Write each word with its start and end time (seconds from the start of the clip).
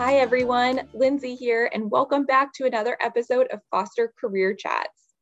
Hi, 0.00 0.14
everyone. 0.14 0.88
Lindsay 0.94 1.34
here, 1.34 1.68
and 1.74 1.90
welcome 1.90 2.24
back 2.24 2.54
to 2.54 2.64
another 2.64 2.96
episode 3.00 3.48
of 3.48 3.60
Foster 3.70 4.14
Career 4.18 4.54
Chats. 4.54 5.12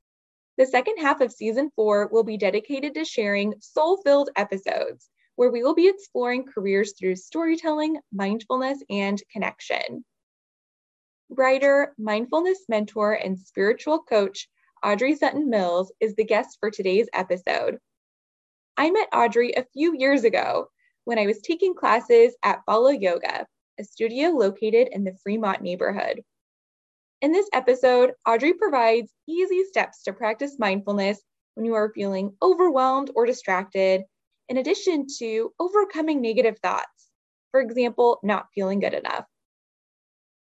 The 0.56 0.66
second 0.66 0.98
half 0.98 1.20
of 1.20 1.32
season 1.32 1.72
four 1.74 2.06
will 2.12 2.22
be 2.22 2.36
dedicated 2.36 2.94
to 2.94 3.04
sharing 3.04 3.54
soul 3.58 3.96
filled 3.96 4.30
episodes 4.36 5.10
where 5.34 5.50
we 5.50 5.64
will 5.64 5.74
be 5.74 5.88
exploring 5.88 6.44
careers 6.44 6.92
through 6.96 7.16
storytelling, 7.16 7.98
mindfulness, 8.12 8.80
and 8.88 9.20
connection. 9.32 10.04
Writer, 11.28 11.92
mindfulness 11.98 12.60
mentor, 12.68 13.14
and 13.14 13.36
spiritual 13.36 13.98
coach 13.98 14.48
Audrey 14.86 15.16
Sutton 15.16 15.50
Mills 15.50 15.90
is 15.98 16.14
the 16.14 16.24
guest 16.24 16.56
for 16.60 16.70
today's 16.70 17.08
episode. 17.12 17.78
I 18.76 18.92
met 18.92 19.08
Audrey 19.12 19.54
a 19.54 19.66
few 19.72 19.98
years 19.98 20.22
ago 20.22 20.68
when 21.02 21.18
I 21.18 21.26
was 21.26 21.40
taking 21.40 21.74
classes 21.74 22.36
at 22.44 22.62
Follow 22.64 22.90
Yoga, 22.90 23.44
a 23.78 23.84
studio 23.84 24.30
located 24.30 24.88
in 24.92 25.04
the 25.04 25.16
Fremont 25.22 25.62
neighborhood. 25.62 26.22
In 27.20 27.32
this 27.32 27.48
episode, 27.52 28.12
Audrey 28.26 28.54
provides 28.54 29.12
easy 29.26 29.64
steps 29.64 30.04
to 30.04 30.12
practice 30.12 30.58
mindfulness 30.58 31.20
when 31.54 31.66
you 31.66 31.74
are 31.74 31.92
feeling 31.92 32.36
overwhelmed 32.40 33.10
or 33.14 33.26
distracted, 33.26 34.04
in 34.48 34.56
addition 34.56 35.06
to 35.18 35.52
overcoming 35.58 36.22
negative 36.22 36.58
thoughts, 36.60 37.08
for 37.50 37.60
example, 37.60 38.20
not 38.22 38.46
feeling 38.54 38.80
good 38.80 38.94
enough. 38.94 39.24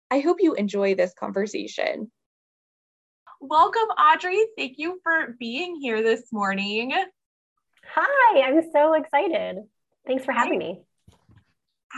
I 0.10 0.20
hope 0.20 0.38
you 0.40 0.56
enjoy 0.56 0.96
this 0.96 1.14
conversation. 1.14 2.12
Welcome, 3.40 3.90
Audrey. 3.90 4.44
Thank 4.58 4.76
you 4.78 5.00
for 5.04 5.36
being 5.40 5.76
here 5.76 6.02
this 6.02 6.32
morning. 6.32 6.94
Hi, 7.94 8.42
I'm 8.42 8.62
so 8.72 8.94
excited. 8.94 9.58
Thanks 10.08 10.26
for 10.26 10.32
having 10.32 10.58
me. 10.58 10.82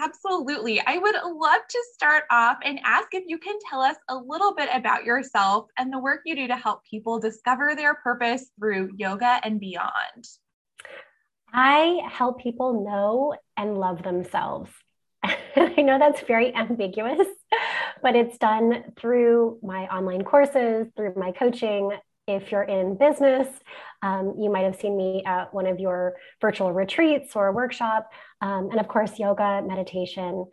Absolutely. 0.04 0.82
I 0.86 0.98
would 0.98 1.16
love 1.26 1.62
to 1.70 1.84
start 1.94 2.26
off 2.30 2.58
and 2.64 2.80
ask 2.84 3.08
if 3.14 3.24
you 3.28 3.38
can 3.38 3.58
tell 3.70 3.82
us 3.82 3.96
a 4.10 4.16
little 4.16 4.54
bit 4.54 4.70
about 4.74 5.06
yourself 5.06 5.68
and 5.78 5.92
the 5.92 6.00
work 6.00 6.22
you 6.26 6.36
do 6.36 6.48
to 6.48 6.56
help 6.56 6.84
people 6.84 7.20
discover 7.20 7.76
their 7.76 7.96
purpose 7.96 8.52
through 8.60 8.92
yoga 8.98 9.40
and 9.44 9.60
beyond. 9.60 10.28
I 11.54 12.02
help 12.10 12.40
people 12.40 12.86
know 12.86 13.36
and 13.56 13.78
love 13.78 14.04
themselves. 14.04 14.70
I 15.24 15.82
know 15.82 15.98
that's 15.98 16.22
very 16.22 16.54
ambiguous, 16.54 17.28
but 18.04 18.16
it's 18.16 18.38
done 18.38 18.84
through 19.00 19.58
my 19.64 19.88
online 19.88 20.24
courses, 20.24 20.88
through 20.96 21.14
my 21.16 21.32
coaching. 21.32 21.92
If 22.28 22.52
you're 22.52 22.64
in 22.64 22.98
business, 22.98 23.48
um, 24.02 24.36
you 24.38 24.52
might 24.52 24.66
have 24.66 24.76
seen 24.76 24.98
me 24.98 25.24
at 25.26 25.54
one 25.54 25.66
of 25.66 25.80
your 25.80 26.18
virtual 26.42 26.74
retreats 26.74 27.36
or 27.36 27.48
a 27.48 27.54
workshop, 27.54 28.12
um, 28.42 28.70
and 28.70 28.80
of 28.80 28.88
course, 28.88 29.18
yoga, 29.18 29.64
meditation, 29.66 30.46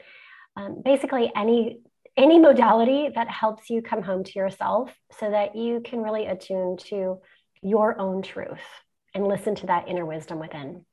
um, 0.56 0.82
basically 0.84 1.32
any 1.34 1.80
any 2.16 2.38
modality 2.38 3.10
that 3.12 3.28
helps 3.28 3.68
you 3.68 3.82
come 3.82 4.00
home 4.00 4.22
to 4.22 4.38
yourself, 4.38 4.88
so 5.18 5.28
that 5.28 5.56
you 5.56 5.80
can 5.84 6.00
really 6.00 6.26
attune 6.26 6.76
to 6.76 7.18
your 7.60 8.00
own 8.00 8.22
truth 8.22 8.62
and 9.14 9.26
listen 9.26 9.56
to 9.56 9.66
that 9.66 9.88
inner 9.88 10.06
wisdom 10.06 10.38
within. 10.38 10.84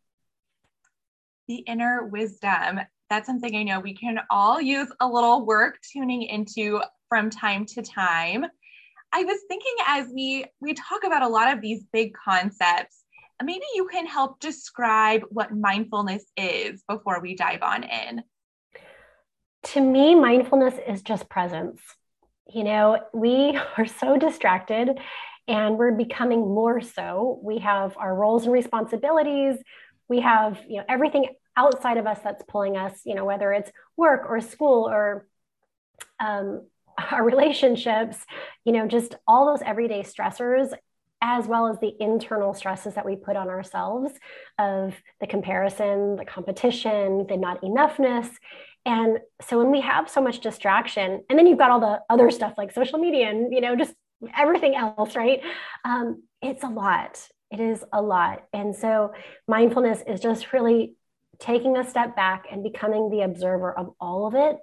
The 1.47 1.57
inner 1.57 2.07
wisdom. 2.07 2.79
That's 3.09 3.27
something 3.27 3.55
I 3.55 3.63
know 3.63 3.79
we 3.79 3.93
can 3.93 4.19
all 4.31 4.59
use 4.59 4.87
a 4.99 5.07
little 5.07 5.45
work 5.45 5.77
tuning 5.93 6.23
into 6.23 6.81
from 7.07 7.29
time 7.29 7.65
to 7.67 7.83
time. 7.83 8.45
I 9.13 9.23
was 9.23 9.39
thinking 9.47 9.73
as 9.87 10.07
we 10.13 10.45
we 10.59 10.73
talk 10.73 11.03
about 11.05 11.21
a 11.21 11.27
lot 11.27 11.53
of 11.53 11.61
these 11.61 11.83
big 11.91 12.13
concepts, 12.13 13.03
maybe 13.43 13.65
you 13.75 13.87
can 13.87 14.05
help 14.05 14.39
describe 14.39 15.23
what 15.29 15.55
mindfulness 15.55 16.23
is 16.37 16.83
before 16.87 17.19
we 17.21 17.35
dive 17.35 17.61
on 17.61 17.83
in. 17.83 18.23
To 19.63 19.81
me, 19.81 20.15
mindfulness 20.15 20.75
is 20.87 21.01
just 21.01 21.29
presence. 21.29 21.81
You 22.53 22.63
know, 22.63 22.99
we 23.13 23.57
are 23.77 23.85
so 23.85 24.17
distracted 24.17 24.99
and 25.47 25.77
we're 25.77 25.91
becoming 25.91 26.39
more 26.39 26.81
so. 26.81 27.39
We 27.43 27.59
have 27.59 27.97
our 27.97 28.15
roles 28.15 28.43
and 28.43 28.53
responsibilities. 28.53 29.57
We 30.07 30.21
have, 30.21 30.59
you 30.67 30.77
know, 30.77 30.85
everything 30.87 31.27
outside 31.57 31.97
of 31.97 32.07
us 32.07 32.19
that's 32.23 32.43
pulling 32.47 32.77
us, 32.77 33.01
you 33.05 33.15
know, 33.15 33.25
whether 33.25 33.51
it's 33.51 33.71
work 33.97 34.25
or 34.27 34.39
school 34.39 34.87
or 34.87 35.27
um, 36.19 36.67
our 37.11 37.23
relationships, 37.23 38.17
you 38.65 38.71
know, 38.71 38.87
just 38.87 39.15
all 39.27 39.45
those 39.45 39.61
everyday 39.65 40.03
stressors, 40.03 40.73
as 41.21 41.45
well 41.45 41.67
as 41.67 41.79
the 41.79 41.93
internal 41.99 42.53
stresses 42.53 42.95
that 42.95 43.05
we 43.05 43.15
put 43.15 43.35
on 43.35 43.47
ourselves 43.47 44.11
of 44.57 44.95
the 45.19 45.27
comparison, 45.27 46.15
the 46.15 46.25
competition, 46.25 47.27
the 47.27 47.37
not 47.37 47.61
enoughness. 47.61 48.27
And 48.85 49.19
so 49.41 49.59
when 49.59 49.69
we 49.69 49.81
have 49.81 50.09
so 50.09 50.21
much 50.21 50.39
distraction, 50.39 51.23
and 51.29 51.37
then 51.37 51.45
you've 51.45 51.59
got 51.59 51.69
all 51.69 51.79
the 51.79 52.01
other 52.09 52.31
stuff 52.31 52.55
like 52.57 52.71
social 52.71 52.97
media 52.97 53.29
and, 53.29 53.53
you 53.53 53.61
know, 53.61 53.75
just 53.75 53.93
everything 54.35 54.75
else, 54.75 55.15
right? 55.15 55.41
Um, 55.85 56.23
it's 56.41 56.63
a 56.63 56.69
lot. 56.69 57.19
It 57.51 57.59
is 57.59 57.83
a 57.93 58.01
lot. 58.01 58.43
And 58.53 58.75
so 58.75 59.13
mindfulness 59.47 60.01
is 60.07 60.19
just 60.19 60.53
really 60.53 60.95
taking 61.37 61.77
a 61.77 61.87
step 61.87 62.15
back 62.15 62.45
and 62.51 62.63
becoming 62.63 63.09
the 63.09 63.21
observer 63.21 63.77
of 63.77 63.93
all 63.99 64.25
of 64.25 64.33
it 64.33 64.57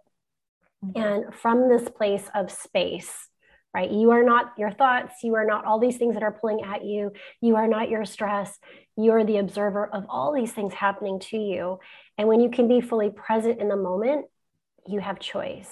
Mm-hmm. 0.85 1.01
And 1.01 1.35
from 1.35 1.69
this 1.69 1.89
place 1.89 2.29
of 2.35 2.51
space, 2.51 3.29
right? 3.75 3.91
You 3.91 4.11
are 4.13 4.23
not 4.23 4.53
your 4.57 4.71
thoughts. 4.71 5.23
You 5.23 5.35
are 5.35 5.45
not 5.45 5.65
all 5.65 5.79
these 5.79 5.97
things 5.97 6.15
that 6.15 6.23
are 6.23 6.33
pulling 6.33 6.65
at 6.65 6.85
you. 6.85 7.13
You 7.41 7.57
are 7.57 7.69
not 7.69 7.91
your 7.91 8.05
stress. 8.05 8.59
You 8.97 9.13
are 9.13 9.25
the 9.25 9.39
observer 9.39 9.87
of 9.87 10.07
all 10.09 10.33
these 10.33 10.53
things 10.53 10.73
happening 10.73 11.21
to 11.31 11.37
you. 11.37 11.79
And 12.17 12.29
when 12.29 12.41
you 12.41 12.51
can 12.51 12.67
be 12.67 12.81
fully 12.81 13.11
present 13.11 13.61
in 13.61 13.69
the 13.69 13.77
moment, 13.77 14.27
you 14.87 15.01
have 15.01 15.21
choice. 15.21 15.71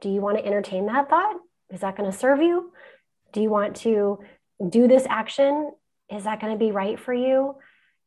Do 0.00 0.08
you 0.08 0.20
want 0.20 0.38
to 0.38 0.44
entertain 0.44 0.86
that 0.86 1.08
thought? 1.08 1.36
Is 1.70 1.80
that 1.80 1.96
going 1.96 2.10
to 2.10 2.16
serve 2.16 2.42
you? 2.42 2.72
Do 3.32 3.40
you 3.40 3.48
want 3.48 3.76
to 3.76 4.18
do 4.68 4.86
this 4.86 5.06
action? 5.08 5.72
Is 6.10 6.24
that 6.24 6.40
going 6.40 6.52
to 6.52 6.58
be 6.58 6.70
right 6.70 7.00
for 7.00 7.14
you? 7.14 7.56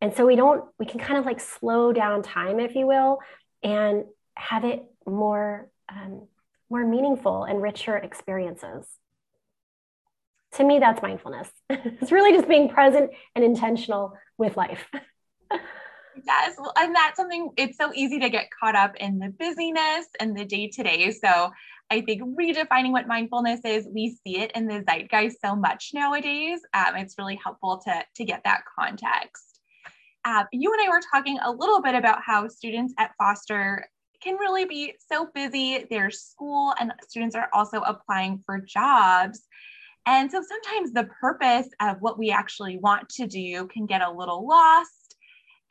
And 0.01 0.13
so 0.13 0.25
we 0.25 0.35
don't, 0.35 0.65
we 0.77 0.85
can 0.85 0.99
kind 0.99 1.17
of 1.17 1.25
like 1.25 1.39
slow 1.39 1.91
down 1.91 2.21
time, 2.21 2.59
if 2.59 2.75
you 2.75 2.85
will, 2.85 3.19
and 3.63 4.03
have 4.35 4.65
it 4.65 4.83
more 5.07 5.69
um, 5.89 6.27
more 6.69 6.85
meaningful 6.85 7.43
and 7.43 7.61
richer 7.61 7.97
experiences. 7.97 8.85
To 10.53 10.63
me, 10.63 10.79
that's 10.79 11.01
mindfulness. 11.01 11.49
it's 11.69 12.11
really 12.11 12.35
just 12.35 12.47
being 12.47 12.69
present 12.69 13.11
and 13.35 13.43
intentional 13.43 14.13
with 14.37 14.55
life. 14.55 14.85
yes, 16.25 16.55
well, 16.57 16.73
and 16.77 16.95
that's 16.95 17.17
something 17.17 17.49
it's 17.57 17.77
so 17.77 17.91
easy 17.93 18.19
to 18.19 18.29
get 18.29 18.47
caught 18.57 18.75
up 18.75 18.95
in 18.97 19.19
the 19.19 19.29
busyness 19.29 20.07
and 20.19 20.37
the 20.37 20.45
day 20.45 20.69
to 20.69 20.83
day. 20.83 21.11
So 21.11 21.51
I 21.91 22.01
think 22.01 22.21
redefining 22.23 22.91
what 22.91 23.07
mindfulness 23.07 23.61
is, 23.63 23.87
we 23.93 24.17
see 24.23 24.39
it 24.39 24.51
in 24.55 24.65
the 24.67 24.83
zeitgeist 24.87 25.39
so 25.43 25.55
much 25.55 25.91
nowadays. 25.93 26.61
Um, 26.73 26.95
it's 26.95 27.15
really 27.17 27.39
helpful 27.43 27.81
to, 27.85 28.03
to 28.15 28.25
get 28.25 28.41
that 28.45 28.63
context. 28.79 29.59
Uh, 30.23 30.45
you 30.51 30.73
and 30.73 30.81
I 30.81 30.89
were 30.89 31.01
talking 31.11 31.37
a 31.43 31.51
little 31.51 31.81
bit 31.81 31.93
about 31.93 32.19
how 32.25 32.47
students 32.47 32.93
at 32.97 33.11
Foster 33.19 33.87
can 34.25 34.35
really 34.37 34.65
be 34.65 34.93
so 35.11 35.29
busy. 35.33 35.85
There's 35.89 36.21
school, 36.21 36.73
and 36.79 36.91
students 37.07 37.35
are 37.35 37.49
also 37.53 37.81
applying 37.81 38.41
for 38.45 38.59
jobs. 38.59 39.43
And 40.07 40.31
so 40.31 40.41
sometimes 40.41 40.91
the 40.91 41.09
purpose 41.21 41.67
of 41.79 41.97
what 41.99 42.19
we 42.19 42.31
actually 42.31 42.77
want 42.77 43.09
to 43.09 43.27
do 43.27 43.67
can 43.67 43.85
get 43.85 44.01
a 44.01 44.11
little 44.11 44.47
lost. 44.47 45.15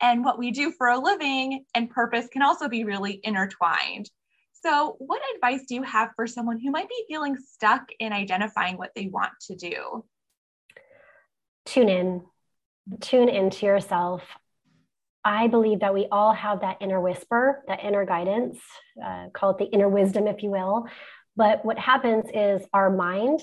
And 0.01 0.25
what 0.25 0.39
we 0.39 0.51
do 0.51 0.71
for 0.71 0.87
a 0.87 0.99
living 0.99 1.63
and 1.73 1.89
purpose 1.89 2.27
can 2.31 2.41
also 2.41 2.67
be 2.67 2.83
really 2.83 3.19
intertwined. 3.23 4.09
So, 4.51 4.95
what 4.97 5.21
advice 5.35 5.61
do 5.67 5.75
you 5.75 5.83
have 5.83 6.09
for 6.15 6.25
someone 6.25 6.59
who 6.59 6.71
might 6.71 6.89
be 6.89 7.05
feeling 7.07 7.37
stuck 7.37 7.87
in 7.99 8.11
identifying 8.11 8.77
what 8.77 8.91
they 8.95 9.07
want 9.07 9.31
to 9.47 9.55
do? 9.55 10.03
Tune 11.65 11.87
in, 11.87 12.23
tune 12.99 13.29
into 13.29 13.67
yourself. 13.67 14.23
I 15.25 15.47
believe 15.47 15.79
that 15.79 15.95
we 15.95 16.07
all 16.11 16.33
have 16.33 16.61
that 16.61 16.77
inner 16.81 17.01
whisper, 17.01 17.63
that 17.67 17.83
inner 17.83 18.05
guidance, 18.05 18.59
uh, 19.03 19.29
call 19.33 19.49
it 19.49 19.57
the 19.57 19.65
inner 19.65 19.89
wisdom, 19.89 20.27
if 20.27 20.43
you 20.43 20.51
will. 20.51 20.85
But 21.35 21.65
what 21.65 21.79
happens 21.79 22.25
is 22.31 22.65
our 22.71 22.91
mind, 22.91 23.41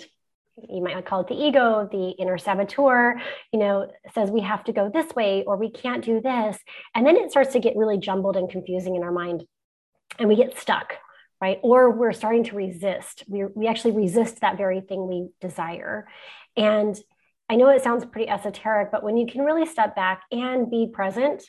you 0.69 0.81
might 0.81 1.05
call 1.05 1.23
it 1.23 1.27
the 1.27 1.35
ego, 1.35 1.89
the 1.91 2.11
inner 2.11 2.39
saboteur, 2.39 3.21
you 3.53 3.59
know, 3.59 3.91
says 4.15 4.31
we 4.31 4.43
have 4.43 4.63
to 4.65 4.73
go 4.73 4.91
this 4.95 5.13
way 5.17 5.43
or 5.45 5.57
we 5.57 5.71
can't 5.71 6.05
do 6.05 6.21
this. 6.21 6.57
And 6.95 7.05
then 7.05 7.17
it 7.17 7.33
starts 7.33 7.53
to 7.55 7.61
get 7.61 7.77
really 7.77 7.99
jumbled 7.99 8.37
and 8.37 8.49
confusing 8.49 8.95
in 8.95 9.03
our 9.03 9.13
mind. 9.13 9.43
And 10.21 10.29
we 10.29 10.37
get 10.37 10.57
stuck, 10.59 10.95
right? 11.41 11.59
Or 11.63 11.91
we're 11.91 12.13
starting 12.13 12.45
to 12.45 12.55
resist. 12.55 13.25
We, 13.27 13.45
we 13.45 13.67
actually 13.67 13.97
resist 13.97 14.41
that 14.41 14.57
very 14.57 14.83
thing 14.83 15.09
we 15.09 15.31
desire. 15.41 16.07
And 16.57 16.97
I 17.49 17.57
know 17.57 17.69
it 17.71 17.83
sounds 17.83 18.05
pretty 18.05 18.31
esoteric, 18.31 18.93
but 18.93 19.03
when 19.03 19.17
you 19.17 19.27
can 19.27 19.43
really 19.43 19.67
step 19.67 19.97
back 19.97 20.23
and 20.31 20.71
be 20.71 20.89
present 20.93 21.43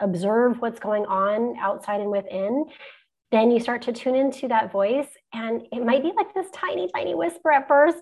observe 0.00 0.60
what's 0.60 0.80
going 0.80 1.06
on 1.06 1.56
outside 1.58 2.00
and 2.00 2.10
within, 2.10 2.66
then 3.30 3.50
you 3.50 3.60
start 3.60 3.82
to 3.82 3.92
tune 3.92 4.14
into 4.14 4.48
that 4.48 4.72
voice. 4.72 5.08
And 5.32 5.62
it 5.72 5.84
might 5.84 6.02
be 6.02 6.12
like 6.16 6.32
this 6.34 6.46
tiny, 6.52 6.88
tiny 6.94 7.14
whisper 7.14 7.52
at 7.52 7.68
first. 7.68 7.98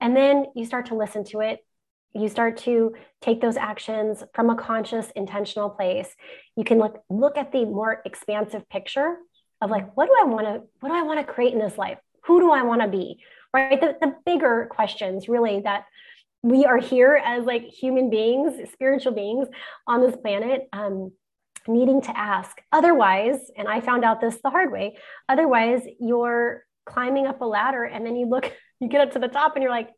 And 0.00 0.16
then 0.16 0.46
you 0.54 0.64
start 0.64 0.86
to 0.86 0.94
listen 0.94 1.24
to 1.24 1.40
it. 1.40 1.64
You 2.14 2.28
start 2.28 2.56
to 2.58 2.94
take 3.20 3.40
those 3.40 3.56
actions 3.56 4.24
from 4.34 4.50
a 4.50 4.56
conscious, 4.56 5.10
intentional 5.14 5.70
place. 5.70 6.08
You 6.56 6.64
can 6.64 6.78
look, 6.78 7.02
look 7.10 7.36
at 7.36 7.52
the 7.52 7.64
more 7.64 8.00
expansive 8.04 8.68
picture 8.68 9.16
of 9.60 9.70
like, 9.70 9.96
what 9.96 10.06
do 10.06 10.14
I 10.20 10.24
want 10.24 10.46
to, 10.46 10.62
what 10.80 10.90
do 10.90 10.94
I 10.94 11.02
want 11.02 11.18
to 11.24 11.32
create 11.32 11.52
in 11.52 11.58
this 11.58 11.76
life? 11.76 11.98
Who 12.24 12.40
do 12.40 12.50
I 12.50 12.62
want 12.62 12.82
to 12.82 12.88
be? 12.88 13.20
Right. 13.52 13.80
The, 13.80 13.96
the 14.00 14.14
bigger 14.24 14.68
questions 14.70 15.28
really 15.28 15.60
that 15.60 15.84
we 16.42 16.64
are 16.64 16.78
here 16.78 17.20
as 17.24 17.44
like 17.44 17.64
human 17.64 18.10
beings, 18.10 18.54
spiritual 18.72 19.12
beings 19.12 19.48
on 19.86 20.02
this 20.02 20.16
planet, 20.16 20.68
um, 20.72 21.12
needing 21.68 22.00
to 22.02 22.18
ask. 22.18 22.60
Otherwise, 22.72 23.38
and 23.56 23.68
I 23.68 23.80
found 23.80 24.04
out 24.04 24.20
this 24.20 24.38
the 24.42 24.50
hard 24.50 24.72
way, 24.72 24.96
otherwise 25.28 25.82
you're 26.00 26.64
climbing 26.86 27.26
up 27.26 27.40
a 27.40 27.44
ladder 27.44 27.84
and 27.84 28.04
then 28.04 28.16
you 28.16 28.26
look, 28.26 28.52
you 28.80 28.88
get 28.88 29.00
up 29.00 29.12
to 29.12 29.18
the 29.18 29.28
top 29.28 29.54
and 29.54 29.62
you're 29.62 29.72
like, 29.72 29.90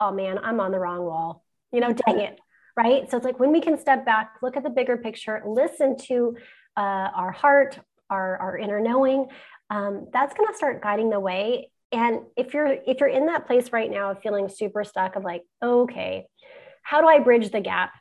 oh 0.00 0.12
man, 0.12 0.38
I'm 0.38 0.60
on 0.60 0.72
the 0.72 0.78
wrong 0.78 1.02
wall. 1.02 1.44
You 1.72 1.80
know, 1.80 1.92
dang 1.92 2.20
it. 2.20 2.38
Right. 2.76 3.10
So 3.10 3.16
it's 3.16 3.26
like 3.26 3.38
when 3.38 3.52
we 3.52 3.60
can 3.60 3.78
step 3.78 4.06
back, 4.06 4.36
look 4.42 4.56
at 4.56 4.62
the 4.62 4.70
bigger 4.70 4.96
picture, 4.96 5.42
listen 5.46 5.96
to 6.08 6.36
uh, 6.76 7.10
our 7.14 7.32
heart, 7.32 7.78
our, 8.08 8.38
our 8.38 8.56
inner 8.56 8.80
knowing, 8.80 9.26
um, 9.70 10.08
that's 10.12 10.34
going 10.34 10.50
to 10.50 10.56
start 10.56 10.82
guiding 10.82 11.10
the 11.10 11.20
way. 11.20 11.70
And 11.92 12.20
if 12.36 12.54
you're 12.54 12.66
if 12.66 13.00
you're 13.00 13.08
in 13.08 13.26
that 13.26 13.46
place 13.46 13.72
right 13.72 13.90
now 13.90 14.12
of 14.12 14.20
feeling 14.22 14.48
super 14.48 14.84
stuck, 14.84 15.16
of 15.16 15.24
like, 15.24 15.42
okay, 15.62 16.26
how 16.82 17.00
do 17.00 17.08
I 17.08 17.18
bridge 17.18 17.50
the 17.50 17.60
gap 17.60 17.92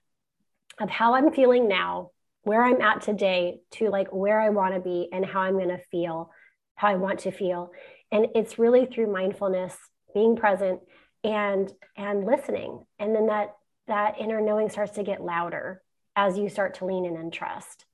of 0.79 0.89
how 0.89 1.15
I'm 1.15 1.31
feeling 1.31 1.67
now, 1.67 2.11
where 2.43 2.63
I'm 2.63 2.81
at 2.81 3.01
today, 3.01 3.59
to 3.71 3.89
like 3.89 4.09
where 4.09 4.39
I 4.39 4.49
want 4.49 4.73
to 4.73 4.79
be 4.79 5.09
and 5.11 5.25
how 5.25 5.41
I'm 5.41 5.53
going 5.53 5.69
to 5.69 5.83
feel, 5.91 6.31
how 6.75 6.87
I 6.87 6.95
want 6.95 7.19
to 7.19 7.31
feel, 7.31 7.71
and 8.11 8.27
it's 8.35 8.59
really 8.59 8.85
through 8.85 9.11
mindfulness, 9.11 9.75
being 10.13 10.35
present, 10.35 10.79
and 11.23 11.71
and 11.97 12.25
listening, 12.25 12.83
and 12.97 13.15
then 13.15 13.27
that 13.27 13.55
that 13.87 14.19
inner 14.19 14.41
knowing 14.41 14.69
starts 14.69 14.93
to 14.93 15.03
get 15.03 15.21
louder 15.21 15.81
as 16.15 16.37
you 16.37 16.49
start 16.49 16.75
to 16.75 16.85
lean 16.85 17.05
in 17.05 17.15
and 17.17 17.33
trust. 17.33 17.85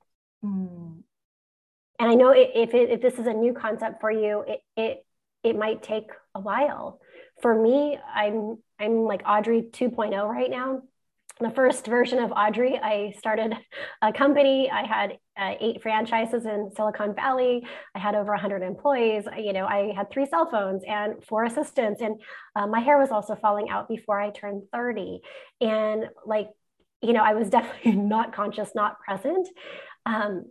Mm 0.44 1.02
and 1.98 2.10
I 2.10 2.14
know 2.14 2.30
if 2.30 2.74
it, 2.74 2.90
if 2.90 3.00
this 3.00 3.18
is 3.18 3.26
a 3.26 3.32
new 3.32 3.52
concept 3.52 4.00
for 4.00 4.10
you, 4.10 4.44
it 4.46 4.60
it 4.76 5.06
it 5.42 5.56
might 5.56 5.82
take 5.82 6.10
a 6.34 6.40
while. 6.40 7.00
For 7.40 7.54
me, 7.54 7.98
I'm 8.14 8.58
I'm 8.78 9.04
like 9.04 9.22
Audrey 9.26 9.62
2.0 9.62 10.28
right 10.28 10.50
now. 10.50 10.82
The 11.38 11.50
first 11.50 11.86
version 11.86 12.18
of 12.18 12.32
Audrey, 12.32 12.78
I 12.82 13.12
started 13.18 13.52
a 14.00 14.10
company. 14.10 14.70
I 14.70 14.86
had 14.86 15.18
uh, 15.38 15.54
eight 15.60 15.82
franchises 15.82 16.46
in 16.46 16.70
Silicon 16.74 17.14
Valley. 17.14 17.62
I 17.94 17.98
had 17.98 18.14
over 18.14 18.30
100 18.30 18.62
employees. 18.62 19.24
You 19.36 19.52
know, 19.52 19.66
I 19.66 19.92
had 19.94 20.10
three 20.10 20.24
cell 20.24 20.48
phones 20.50 20.82
and 20.88 21.22
four 21.26 21.44
assistants, 21.44 22.00
and 22.00 22.22
uh, 22.54 22.66
my 22.66 22.80
hair 22.80 22.98
was 22.98 23.10
also 23.10 23.34
falling 23.34 23.68
out 23.68 23.86
before 23.86 24.18
I 24.18 24.30
turned 24.30 24.62
30. 24.72 25.20
And 25.60 26.06
like, 26.24 26.48
you 27.02 27.12
know, 27.12 27.22
I 27.22 27.34
was 27.34 27.50
definitely 27.50 27.92
not 27.92 28.34
conscious, 28.34 28.70
not 28.74 28.98
present. 29.00 29.46
Um, 30.06 30.44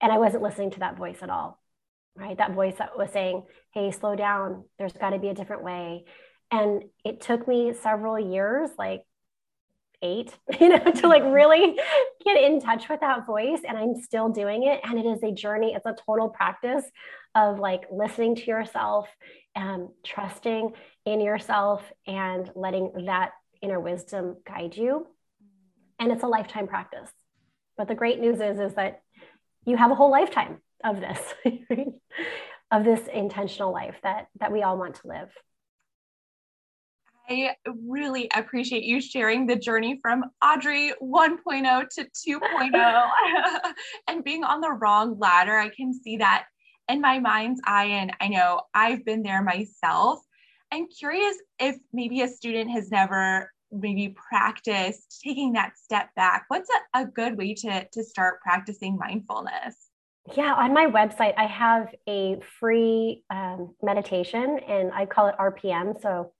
and 0.00 0.10
I 0.10 0.18
wasn't 0.18 0.42
listening 0.42 0.72
to 0.72 0.80
that 0.80 0.98
voice 0.98 1.18
at 1.22 1.30
all, 1.30 1.62
right? 2.16 2.36
That 2.36 2.52
voice 2.52 2.74
that 2.78 2.98
was 2.98 3.10
saying, 3.12 3.44
hey, 3.72 3.92
slow 3.92 4.16
down. 4.16 4.64
There's 4.76 4.92
got 4.92 5.10
to 5.10 5.20
be 5.20 5.28
a 5.28 5.34
different 5.34 5.62
way. 5.62 6.04
And 6.50 6.82
it 7.04 7.20
took 7.20 7.46
me 7.46 7.74
several 7.80 8.18
years, 8.18 8.70
like 8.76 9.02
eight, 10.04 10.36
you 10.60 10.68
know, 10.68 10.78
to 10.78 11.08
like 11.08 11.24
really 11.24 11.78
get 12.24 12.42
in 12.42 12.60
touch 12.60 12.88
with 12.88 13.00
that 13.00 13.26
voice. 13.26 13.60
And 13.66 13.76
I'm 13.76 13.96
still 14.00 14.28
doing 14.28 14.64
it. 14.64 14.80
And 14.84 14.98
it 14.98 15.06
is 15.06 15.22
a 15.24 15.32
journey, 15.32 15.74
it's 15.74 15.86
a 15.86 15.96
total 16.06 16.28
practice 16.28 16.84
of 17.34 17.58
like 17.58 17.82
listening 17.90 18.36
to 18.36 18.44
yourself 18.44 19.08
and 19.56 19.88
trusting 20.04 20.72
in 21.04 21.20
yourself 21.20 21.82
and 22.06 22.48
letting 22.54 23.06
that 23.06 23.32
inner 23.60 23.80
wisdom 23.80 24.36
guide 24.46 24.76
you. 24.76 25.06
And 25.98 26.12
it's 26.12 26.22
a 26.22 26.28
lifetime 26.28 26.68
practice. 26.68 27.10
But 27.76 27.88
the 27.88 27.94
great 27.94 28.20
news 28.20 28.40
is, 28.40 28.60
is 28.60 28.74
that 28.74 29.00
you 29.66 29.76
have 29.76 29.90
a 29.90 29.94
whole 29.94 30.10
lifetime 30.10 30.58
of 30.84 31.00
this 31.00 31.20
of 32.70 32.84
this 32.84 33.00
intentional 33.12 33.72
life 33.72 33.96
that 34.02 34.28
that 34.38 34.52
we 34.52 34.62
all 34.62 34.76
want 34.76 34.96
to 34.96 35.08
live 35.08 35.30
I 37.28 37.54
really 37.86 38.28
appreciate 38.34 38.84
you 38.84 39.00
sharing 39.00 39.46
the 39.46 39.56
journey 39.56 39.98
from 40.02 40.24
Audrey 40.44 40.92
1.0 41.02 41.88
to 41.90 42.04
2.0 42.04 43.10
and 44.08 44.24
being 44.24 44.44
on 44.44 44.60
the 44.60 44.72
wrong 44.72 45.18
ladder. 45.18 45.56
I 45.56 45.70
can 45.70 45.94
see 45.94 46.18
that 46.18 46.44
in 46.88 47.00
my 47.00 47.18
mind's 47.18 47.60
eye, 47.64 47.86
and 47.86 48.12
I 48.20 48.28
know 48.28 48.60
I've 48.74 49.04
been 49.04 49.22
there 49.22 49.42
myself. 49.42 50.20
I'm 50.70 50.86
curious 50.86 51.36
if 51.58 51.76
maybe 51.92 52.20
a 52.20 52.28
student 52.28 52.70
has 52.72 52.90
never 52.90 53.50
maybe 53.74 54.14
practiced 54.28 55.20
taking 55.24 55.52
that 55.54 55.78
step 55.78 56.08
back, 56.14 56.44
what's 56.48 56.68
a, 56.94 57.00
a 57.00 57.06
good 57.06 57.36
way 57.36 57.54
to, 57.54 57.86
to 57.92 58.04
start 58.04 58.40
practicing 58.40 58.96
mindfulness? 58.96 59.88
Yeah, 60.36 60.54
on 60.54 60.72
my 60.72 60.86
website, 60.86 61.34
I 61.36 61.44
have 61.46 61.94
a 62.08 62.38
free 62.58 63.24
um, 63.30 63.74
meditation 63.82 64.58
and 64.66 64.90
I 64.92 65.04
call 65.04 65.28
it 65.28 65.34
RPM. 65.38 66.00
So 66.00 66.32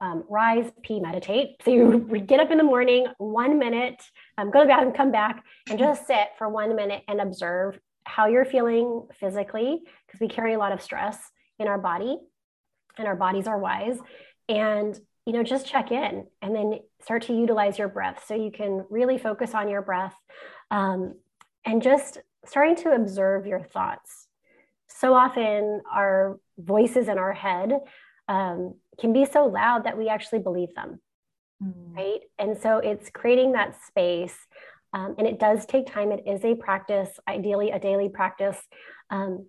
um, 0.00 0.24
rise, 0.28 0.70
P, 0.82 1.00
meditate. 1.00 1.56
So 1.64 1.70
you 1.70 2.22
get 2.26 2.40
up 2.40 2.50
in 2.50 2.58
the 2.58 2.64
morning, 2.64 3.06
one 3.18 3.58
minute, 3.58 4.02
um, 4.36 4.50
go 4.50 4.60
to 4.60 4.64
the 4.64 4.68
bathroom, 4.68 4.94
come 4.94 5.10
back, 5.10 5.44
and 5.68 5.78
just 5.78 6.06
sit 6.06 6.28
for 6.36 6.48
one 6.48 6.76
minute 6.76 7.02
and 7.08 7.20
observe 7.20 7.78
how 8.04 8.26
you're 8.26 8.44
feeling 8.44 9.06
physically, 9.20 9.80
because 10.06 10.20
we 10.20 10.28
carry 10.28 10.54
a 10.54 10.58
lot 10.58 10.72
of 10.72 10.80
stress 10.80 11.18
in 11.58 11.68
our 11.68 11.78
body 11.78 12.18
and 12.96 13.06
our 13.06 13.16
bodies 13.16 13.46
are 13.46 13.58
wise. 13.58 13.98
And 14.48 14.98
you 15.28 15.34
know, 15.34 15.42
just 15.42 15.66
check 15.66 15.92
in 15.92 16.26
and 16.40 16.56
then 16.56 16.80
start 17.02 17.20
to 17.24 17.34
utilize 17.34 17.78
your 17.78 17.88
breath 17.88 18.24
so 18.26 18.34
you 18.34 18.50
can 18.50 18.86
really 18.88 19.18
focus 19.18 19.52
on 19.52 19.68
your 19.68 19.82
breath 19.82 20.14
um, 20.70 21.16
and 21.66 21.82
just 21.82 22.16
starting 22.46 22.74
to 22.76 22.92
observe 22.92 23.46
your 23.46 23.60
thoughts. 23.60 24.26
So 24.86 25.12
often, 25.12 25.82
our 25.92 26.40
voices 26.56 27.08
in 27.08 27.18
our 27.18 27.34
head 27.34 27.72
um, 28.26 28.76
can 29.00 29.12
be 29.12 29.24
so 29.24 29.46
loud 29.46 29.84
that 29.84 29.96
we 29.96 30.08
actually 30.08 30.40
believe 30.40 30.74
them. 30.74 31.00
Mm. 31.62 31.96
Right. 31.96 32.20
And 32.38 32.58
so 32.58 32.78
it's 32.78 33.10
creating 33.10 33.52
that 33.52 33.80
space. 33.86 34.36
Um, 34.92 35.16
and 35.18 35.26
it 35.26 35.38
does 35.38 35.66
take 35.66 35.86
time. 35.86 36.12
It 36.12 36.24
is 36.26 36.44
a 36.44 36.54
practice, 36.54 37.10
ideally, 37.28 37.70
a 37.70 37.78
daily 37.78 38.08
practice. 38.08 38.58
Um, 39.10 39.46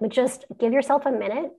but 0.00 0.10
just 0.10 0.44
give 0.58 0.72
yourself 0.72 1.04
a 1.04 1.10
minute, 1.10 1.50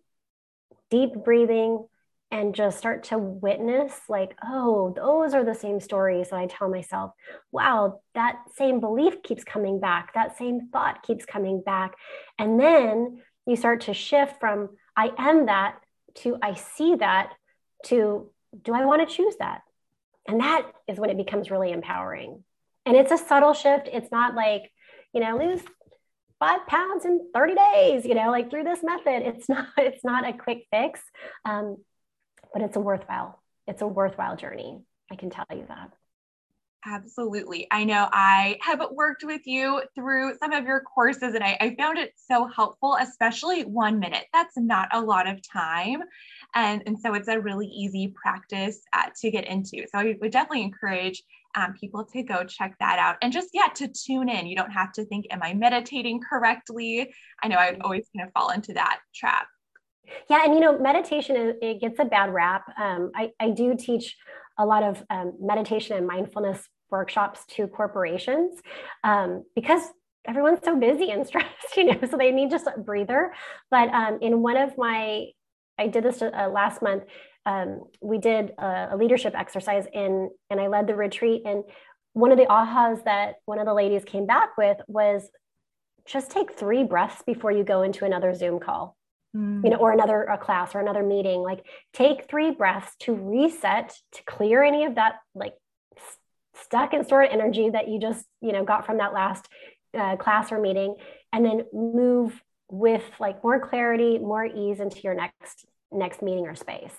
deep 0.89 1.11
breathing, 1.23 1.85
and 2.31 2.55
just 2.55 2.77
start 2.77 3.03
to 3.03 3.17
witness 3.17 3.93
like 4.07 4.35
oh 4.43 4.93
those 4.95 5.33
are 5.33 5.43
the 5.43 5.53
same 5.53 5.79
stories 5.79 6.29
that 6.29 6.37
i 6.37 6.47
tell 6.47 6.69
myself 6.69 7.11
wow 7.51 7.99
that 8.15 8.37
same 8.55 8.79
belief 8.79 9.21
keeps 9.21 9.43
coming 9.43 9.79
back 9.79 10.13
that 10.13 10.37
same 10.37 10.69
thought 10.71 11.03
keeps 11.03 11.25
coming 11.25 11.61
back 11.61 11.93
and 12.39 12.59
then 12.59 13.21
you 13.45 13.55
start 13.55 13.81
to 13.81 13.93
shift 13.93 14.39
from 14.39 14.69
i 14.95 15.11
am 15.17 15.47
that 15.47 15.75
to 16.15 16.37
i 16.41 16.53
see 16.53 16.95
that 16.95 17.33
to 17.85 18.29
do 18.63 18.73
i 18.73 18.85
want 18.85 19.07
to 19.07 19.15
choose 19.15 19.35
that? 19.39 19.61
And 20.27 20.39
that 20.39 20.71
is 20.87 20.99
when 20.99 21.09
it 21.09 21.17
becomes 21.17 21.51
really 21.51 21.71
empowering. 21.71 22.43
And 22.85 22.95
it's 22.95 23.11
a 23.11 23.17
subtle 23.17 23.53
shift. 23.53 23.89
It's 23.91 24.11
not 24.11 24.35
like 24.35 24.71
you 25.13 25.21
know 25.21 25.37
lose 25.37 25.61
five 26.39 26.65
pounds 26.67 27.05
in 27.05 27.29
30 27.35 27.55
days 27.55 28.05
you 28.05 28.15
know 28.15 28.31
like 28.31 28.49
through 28.49 28.63
this 28.63 28.83
method. 28.83 29.23
It's 29.23 29.49
not 29.49 29.67
it's 29.77 30.03
not 30.03 30.27
a 30.27 30.33
quick 30.33 30.65
fix 30.71 30.99
um, 31.45 31.77
but 32.53 32.61
it's 32.61 32.75
a 32.75 32.79
worthwhile 32.79 33.41
it's 33.67 33.81
a 33.81 33.87
worthwhile 33.87 34.35
journey. 34.35 34.79
I 35.11 35.15
can 35.15 35.29
tell 35.29 35.45
you 35.51 35.65
that 35.67 35.91
Absolutely. 36.85 37.67
I 37.69 37.83
know 37.83 38.09
I 38.11 38.57
have 38.61 38.83
worked 38.91 39.23
with 39.23 39.45
you 39.45 39.83
through 39.93 40.35
some 40.39 40.51
of 40.51 40.65
your 40.65 40.81
courses 40.81 41.35
and 41.35 41.43
I, 41.43 41.55
I, 41.61 41.75
found 41.77 41.99
it 41.99 42.13
so 42.15 42.47
helpful, 42.47 42.97
especially 42.99 43.61
one 43.61 43.99
minute. 43.99 44.25
That's 44.33 44.57
not 44.57 44.87
a 44.91 44.99
lot 44.99 45.27
of 45.27 45.47
time. 45.47 46.01
And, 46.55 46.81
and 46.87 46.99
so 46.99 47.13
it's 47.13 47.27
a 47.27 47.39
really 47.39 47.67
easy 47.67 48.11
practice 48.19 48.81
uh, 48.93 49.09
to 49.21 49.29
get 49.29 49.45
into. 49.45 49.85
So 49.91 49.99
I 49.99 50.15
would 50.19 50.31
definitely 50.31 50.63
encourage 50.63 51.21
um, 51.55 51.73
people 51.79 52.03
to 52.05 52.23
go 52.23 52.43
check 52.45 52.75
that 52.79 52.97
out 52.97 53.17
and 53.21 53.31
just, 53.31 53.49
yeah, 53.53 53.67
to 53.75 53.87
tune 53.87 54.27
in. 54.27 54.47
You 54.47 54.55
don't 54.55 54.71
have 54.71 54.91
to 54.93 55.05
think, 55.05 55.27
am 55.29 55.43
I 55.43 55.53
meditating 55.53 56.21
correctly? 56.27 57.13
I 57.43 57.47
know 57.47 57.57
I 57.57 57.71
would 57.71 57.81
always 57.83 58.07
kind 58.15 58.27
of 58.27 58.33
fall 58.33 58.49
into 58.49 58.73
that 58.73 59.01
trap. 59.13 59.45
Yeah, 60.29 60.43
and 60.43 60.53
you 60.53 60.59
know, 60.59 60.77
meditation 60.79 61.57
it 61.61 61.79
gets 61.79 61.99
a 61.99 62.05
bad 62.05 62.33
rap. 62.33 62.63
Um, 62.77 63.11
I, 63.15 63.31
I 63.39 63.51
do 63.51 63.75
teach 63.77 64.17
a 64.61 64.65
lot 64.65 64.83
of 64.83 65.03
um, 65.09 65.33
meditation 65.39 65.97
and 65.97 66.07
mindfulness 66.07 66.67
workshops 66.89 67.45
to 67.47 67.67
corporations 67.67 68.59
um, 69.03 69.43
because 69.55 69.81
everyone's 70.27 70.59
so 70.63 70.77
busy 70.77 71.09
and 71.09 71.25
stressed, 71.27 71.75
you 71.75 71.85
know, 71.85 71.97
so 72.09 72.17
they 72.17 72.31
need 72.31 72.51
just 72.51 72.67
a 72.67 72.79
breather. 72.79 73.33
But 73.71 73.89
um, 73.89 74.19
in 74.21 74.41
one 74.41 74.57
of 74.57 74.77
my, 74.77 75.27
I 75.79 75.87
did 75.87 76.03
this 76.03 76.21
uh, 76.21 76.49
last 76.51 76.81
month. 76.81 77.03
Um, 77.45 77.85
we 78.01 78.19
did 78.19 78.51
a, 78.59 78.89
a 78.91 78.97
leadership 78.97 79.33
exercise 79.35 79.85
in, 79.91 80.29
and 80.51 80.61
I 80.61 80.67
led 80.67 80.85
the 80.85 80.95
retreat. 80.95 81.41
And 81.45 81.63
one 82.13 82.31
of 82.31 82.37
the 82.37 82.45
ahas 82.45 83.03
that 83.05 83.35
one 83.45 83.57
of 83.57 83.65
the 83.65 83.73
ladies 83.73 84.03
came 84.03 84.27
back 84.27 84.57
with 84.57 84.77
was 84.87 85.27
just 86.05 86.29
take 86.29 86.51
three 86.51 86.83
breaths 86.83 87.23
before 87.25 87.51
you 87.51 87.63
go 87.63 87.81
into 87.81 88.05
another 88.05 88.33
Zoom 88.35 88.59
call 88.59 88.95
mm. 89.35 89.63
you 89.63 89.69
know, 89.69 89.77
or 89.77 89.91
another 89.91 90.23
a 90.23 90.37
class 90.37 90.75
or 90.75 90.79
another 90.79 91.03
meeting. 91.03 91.41
Like 91.41 91.65
take 91.93 92.29
three 92.29 92.51
breaths 92.51 92.95
to 93.01 93.13
reset, 93.13 93.93
to 94.13 94.23
clear 94.23 94.63
any 94.63 94.85
of 94.85 94.95
that 94.95 95.15
like 95.35 95.53
stuck 96.55 96.93
and 96.93 97.05
stored 97.05 97.29
energy 97.31 97.69
that 97.69 97.87
you 97.87 97.99
just, 97.99 98.25
you 98.41 98.51
know, 98.51 98.63
got 98.63 98.85
from 98.85 98.97
that 98.97 99.13
last 99.13 99.47
uh, 99.97 100.15
class 100.17 100.51
or 100.51 100.59
meeting, 100.59 100.95
and 101.33 101.45
then 101.45 101.63
move 101.73 102.41
with 102.69 103.03
like 103.19 103.43
more 103.43 103.59
clarity, 103.59 104.17
more 104.17 104.45
ease 104.45 104.79
into 104.79 105.01
your 105.01 105.13
next 105.13 105.65
next 105.91 106.21
meeting 106.21 106.47
or 106.47 106.55
space. 106.55 106.95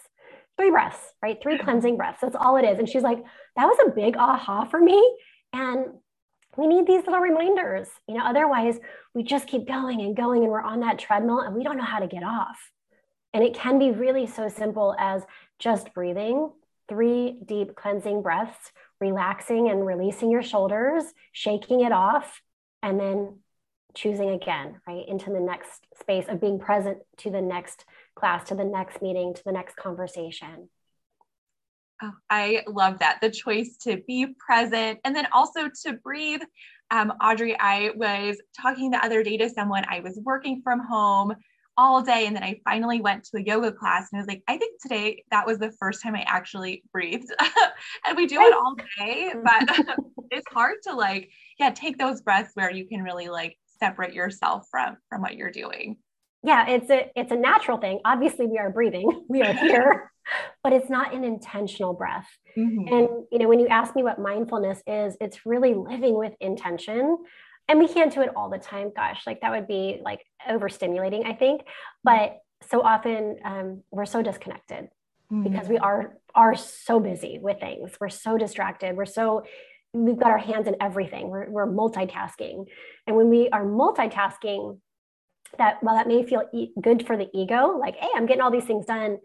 Three 0.59 0.71
breaths, 0.71 0.99
right? 1.23 1.39
Three 1.43 1.59
cleansing 1.59 1.97
breaths. 1.97 2.21
That's 2.21 2.37
all 2.37 2.57
it 2.59 2.65
is. 2.65 2.79
And 2.79 2.89
she's 2.89 3.03
like, 3.03 3.19
that 3.57 3.65
was 3.65 3.79
a 3.87 3.91
big 3.91 4.17
aha 4.19 4.67
for 4.67 4.81
me. 4.81 5.17
And 5.55 5.87
we 6.57 6.67
need 6.67 6.87
these 6.87 7.05
little 7.07 7.21
reminders. 7.21 7.89
You 8.07 8.17
know, 8.17 8.25
otherwise 8.25 8.79
we 9.15 9.23
just 9.23 9.47
keep 9.47 9.67
going 9.67 10.01
and 10.01 10.17
going 10.17 10.43
and 10.43 10.53
we're 10.53 10.61
on 10.61 10.81
that 10.81 10.99
treadmill 10.99 11.41
and 11.41 11.55
we 11.55 11.65
don't 11.65 11.79
know 11.79 11.85
how 11.85 11.99
to 11.99 12.07
get 12.07 12.23
off. 12.23 12.59
And 13.33 13.43
it 13.43 13.55
can 13.55 13.79
be 13.79 13.91
really 13.91 14.27
so 14.27 14.49
simple 14.49 14.95
as 14.99 15.23
just 15.59 15.95
breathing, 15.95 16.51
three 16.89 17.39
deep 17.45 17.75
cleansing 17.75 18.23
breaths, 18.23 18.73
relaxing 19.01 19.71
and 19.71 19.87
releasing 19.87 20.31
your 20.31 20.43
shoulders, 20.43 21.05
shaking 21.33 21.81
it 21.81 21.93
off, 21.93 22.43
and 22.83 23.01
then 23.01 23.39
choosing 23.95 24.31
again, 24.31 24.81
right, 24.87 25.07
into 25.09 25.31
the 25.31 25.41
next 25.41 25.87
space 26.01 26.27
of 26.29 26.41
being 26.41 26.59
present 26.59 26.99
to 27.19 27.31
the 27.31 27.41
next 27.41 27.85
class, 28.15 28.45
to 28.49 28.55
the 28.55 28.65
next 28.65 29.03
meeting, 29.03 29.35
to 29.35 29.43
the 29.45 29.53
next 29.53 29.77
conversation. 29.77 30.69
Oh, 32.03 32.13
I 32.31 32.65
love 32.67 32.99
that. 32.99 33.19
The 33.21 33.31
choice 33.31 33.77
to 33.83 34.03
be 34.09 34.35
present 34.45 34.99
and 35.05 35.15
then 35.15 35.29
also 35.33 35.69
to 35.85 35.93
breathe. 36.03 36.43
Um, 36.91 37.13
Audrey, 37.23 37.57
I 37.59 37.93
was 37.97 38.39
talking 38.61 38.91
the 38.91 39.05
other 39.05 39.23
day 39.23 39.37
to 39.37 39.49
someone, 39.49 39.85
I 39.89 40.01
was 40.01 40.19
working 40.25 40.61
from 40.63 40.81
home 40.81 41.35
all 41.79 42.03
day. 42.03 42.27
And 42.27 42.35
then 42.37 42.43
I 42.43 42.61
finally 42.65 43.01
went 43.01 43.25
to 43.25 43.39
a 43.39 43.43
yoga 43.43 43.73
class 43.73 44.09
and 44.13 44.19
I 44.19 44.23
was 44.23 44.29
like, 44.29 44.43
I 44.49 44.59
think 44.59 44.81
today 44.83 45.25
that 45.31 45.47
was 45.47 45.59
the 45.59 45.73
first 45.79 46.03
time 46.03 46.15
I 46.15 46.25
actually 46.27 46.83
breathed. 46.93 47.33
and 48.07 48.17
we 48.17 48.27
do 48.27 48.41
it 48.41 48.53
all 48.53 48.75
day, 48.99 49.33
but 49.43 49.97
it's 50.31 50.47
hard 50.53 50.77
to 50.85 50.95
like, 50.95 51.31
yeah, 51.59 51.71
take 51.71 51.99
those 51.99 52.21
breaths 52.21 52.51
where 52.55 52.71
you 52.71 52.87
can 52.87 53.03
really 53.03 53.29
like 53.29 53.57
separate 53.79 54.13
yourself 54.13 54.67
from 54.71 54.97
from 55.09 55.23
what 55.23 55.37
you're 55.37 55.51
doing. 55.51 55.97
Yeah, 56.43 56.69
it's 56.69 56.91
a 56.91 57.11
it's 57.15 57.33
a 57.33 57.37
natural 57.37 57.79
thing. 57.79 58.01
Obviously, 58.05 58.47
we 58.47 58.59
are 58.59 58.71
breathing. 58.71 59.25
We 59.29 59.43
are 59.43 59.53
here. 59.53 60.11
but 60.63 60.73
it's 60.73 60.89
not 60.89 61.13
an 61.15 61.25
intentional 61.25 61.95
breath. 61.95 62.29
Mm-hmm. 62.57 62.95
And 62.95 63.09
you 63.33 63.39
know, 63.39 63.49
when 63.49 63.59
you 63.59 63.67
ask 63.67 63.97
me 63.97 64.03
what 64.03 64.21
mindfulness 64.21 64.81
is, 64.87 65.17
it's 65.21 65.45
really 65.45 65.75
living 65.75 66.17
with 66.17 66.33
intention 66.41 67.19
and 67.69 67.79
we 67.79 67.89
can't 67.89 68.13
do 68.13 68.21
it 68.21 68.31
all 68.37 68.51
the 68.51 68.59
time 68.59 68.93
gosh 68.95 69.23
like 69.27 69.41
that 69.41 69.51
would 69.51 69.67
be 69.67 70.01
like 70.05 70.21
overstimulating 70.49 71.27
i 71.27 71.33
think 71.33 71.63
but 72.05 72.39
so 72.71 72.81
often 72.81 73.37
um, 73.45 73.83
we're 73.91 74.07
so 74.07 74.23
disconnected 74.23 74.89
mm-hmm. 75.33 75.43
because 75.43 75.69
we 75.69 75.79
are 75.79 76.17
are 76.35 76.55
so 76.55 77.01
busy 77.01 77.39
with 77.41 77.59
things 77.61 77.93
we're 78.01 78.09
so 78.09 78.37
distracted 78.37 78.97
we're 78.97 79.07
so 79.07 79.45
we've 79.93 80.19
got 80.19 80.31
our 80.31 80.39
hands 80.39 80.67
in 80.67 80.77
everything 80.81 81.29
we're, 81.29 81.51
we're 81.51 81.67
multitasking 81.67 82.65
and 83.07 83.17
when 83.17 83.29
we 83.29 83.49
are 83.51 83.65
multitasking 83.65 84.79
that 85.59 85.83
while 85.83 85.97
that 85.97 86.09
may 86.09 86.25
feel 86.25 86.43
e- 86.53 86.71
good 86.81 87.07
for 87.07 87.17
the 87.17 87.29
ego 87.35 87.77
like 87.79 87.97
hey 87.97 88.09
i'm 88.17 88.27
getting 88.27 88.43
all 88.43 88.51
these 88.51 88.65
things 88.65 88.87
done 88.87 89.19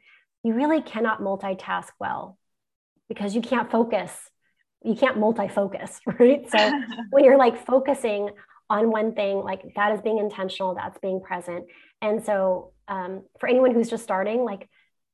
you 0.44 0.54
really 0.54 0.82
cannot 0.82 1.22
multitask 1.22 1.90
well 2.00 2.38
because 3.10 3.36
you 3.36 3.42
can't 3.42 3.72
focus 3.72 4.12
you 4.84 4.96
can't 4.96 5.18
multi-focus, 5.18 6.00
right? 6.20 6.50
So 6.50 6.72
when 7.10 7.24
you're 7.24 7.38
like 7.38 7.66
focusing 7.66 8.30
on 8.70 8.92
one 8.92 9.14
thing, 9.14 9.38
like 9.38 9.62
that 9.76 9.94
is 9.94 10.02
being 10.02 10.18
intentional, 10.18 10.76
that's 10.76 11.00
being 11.00 11.22
present. 11.22 11.66
And 12.02 12.24
so 12.24 12.74
um, 12.88 13.24
for 13.40 13.48
anyone 13.50 13.74
who's 13.74 13.90
just 13.90 14.04
starting, 14.04 14.44
like 14.44 14.70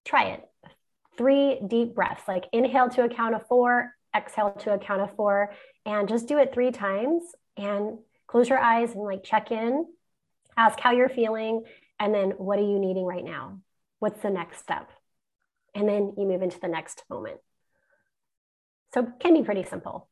try 0.06 0.30
it. 0.32 0.42
Three 1.18 1.62
deep 1.68 1.94
breaths, 1.94 2.24
like 2.28 2.46
inhale 2.52 2.90
to 2.90 3.04
a 3.04 3.10
count 3.10 3.36
of 3.36 3.46
four, 3.48 3.92
exhale 4.16 4.52
to 4.62 4.74
a 4.74 4.80
count 4.80 5.02
of 5.02 5.16
four, 5.16 5.54
and 5.86 6.10
just 6.10 6.28
do 6.28 6.40
it 6.40 6.54
three 6.54 6.72
times 6.72 7.24
and 7.56 8.00
close 8.26 8.50
your 8.50 8.58
eyes 8.58 8.94
and 8.94 9.04
like 9.04 9.24
check 9.24 9.52
in, 9.52 9.86
ask 10.58 10.80
how 10.80 10.92
you're 10.92 11.10
feeling, 11.10 11.64
and 12.00 12.14
then 12.14 12.32
what 12.32 12.60
are 12.60 12.64
you 12.64 12.80
needing 12.80 13.06
right 13.06 13.24
now? 13.24 13.60
What's 14.00 14.22
the 14.22 14.30
next 14.30 14.60
step? 14.60 14.90
And 15.76 15.88
then 15.88 16.14
you 16.18 16.26
move 16.28 16.42
into 16.42 16.60
the 16.60 16.68
next 16.68 17.04
moment. 17.10 17.38
So 18.94 19.08
can 19.20 19.34
be 19.34 19.44
pretty 19.44 19.64
simple. 19.64 20.08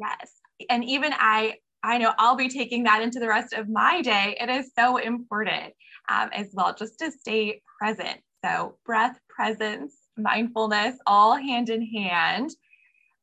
Yes. 0.00 0.32
And 0.68 0.84
even 0.84 1.12
I, 1.14 1.54
I 1.82 1.98
know 1.98 2.12
I'll 2.18 2.36
be 2.36 2.48
taking 2.48 2.84
that 2.84 3.02
into 3.02 3.20
the 3.20 3.28
rest 3.28 3.52
of 3.52 3.68
my 3.68 4.02
day. 4.02 4.36
It 4.40 4.48
is 4.48 4.72
so 4.76 4.96
important 4.96 5.74
um, 6.08 6.30
as 6.32 6.48
well, 6.52 6.74
just 6.74 6.98
to 6.98 7.12
stay 7.12 7.62
present. 7.78 8.18
So, 8.44 8.78
breath, 8.84 9.18
presence, 9.28 9.96
mindfulness, 10.16 10.96
all 11.06 11.36
hand 11.36 11.68
in 11.68 11.82
hand. 11.82 12.50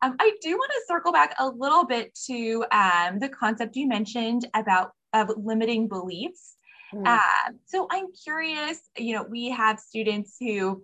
Um, 0.01 0.15
I 0.19 0.31
do 0.41 0.51
want 0.51 0.71
to 0.71 0.81
circle 0.87 1.11
back 1.11 1.33
a 1.39 1.47
little 1.47 1.85
bit 1.85 2.13
to 2.27 2.65
um, 2.71 3.19
the 3.19 3.29
concept 3.29 3.75
you 3.75 3.87
mentioned 3.87 4.47
about 4.53 4.91
of 5.13 5.31
limiting 5.37 5.87
beliefs. 5.87 6.55
Mm. 6.93 7.07
Uh, 7.07 7.51
so 7.65 7.87
I'm 7.91 8.07
curious. 8.23 8.79
You 8.97 9.15
know, 9.15 9.23
we 9.23 9.49
have 9.49 9.79
students 9.79 10.35
who 10.39 10.83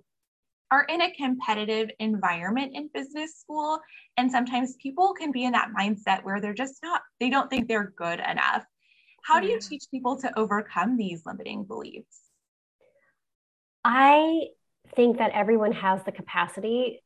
are 0.71 0.83
in 0.83 1.01
a 1.01 1.13
competitive 1.13 1.89
environment 1.99 2.73
in 2.75 2.89
business 2.93 3.39
school. 3.39 3.79
And 4.17 4.31
sometimes 4.31 4.75
people 4.81 5.13
can 5.13 5.31
be 5.31 5.43
in 5.43 5.53
that 5.53 5.69
mindset 5.77 6.23
where 6.23 6.39
they're 6.39 6.53
just 6.53 6.77
not, 6.83 7.01
they 7.19 7.29
don't 7.29 7.49
think 7.49 7.67
they're 7.67 7.93
good 7.97 8.19
enough. 8.19 8.63
How 9.23 9.39
do 9.39 9.47
you 9.47 9.59
teach 9.59 9.83
people 9.91 10.17
to 10.21 10.39
overcome 10.39 10.97
these 10.97 11.23
limiting 11.25 11.63
beliefs? 11.63 12.21
I 13.83 14.47
think 14.95 15.17
that 15.17 15.31
everyone 15.33 15.71
has 15.73 16.03
the 16.03 16.11
capacity 16.11 17.01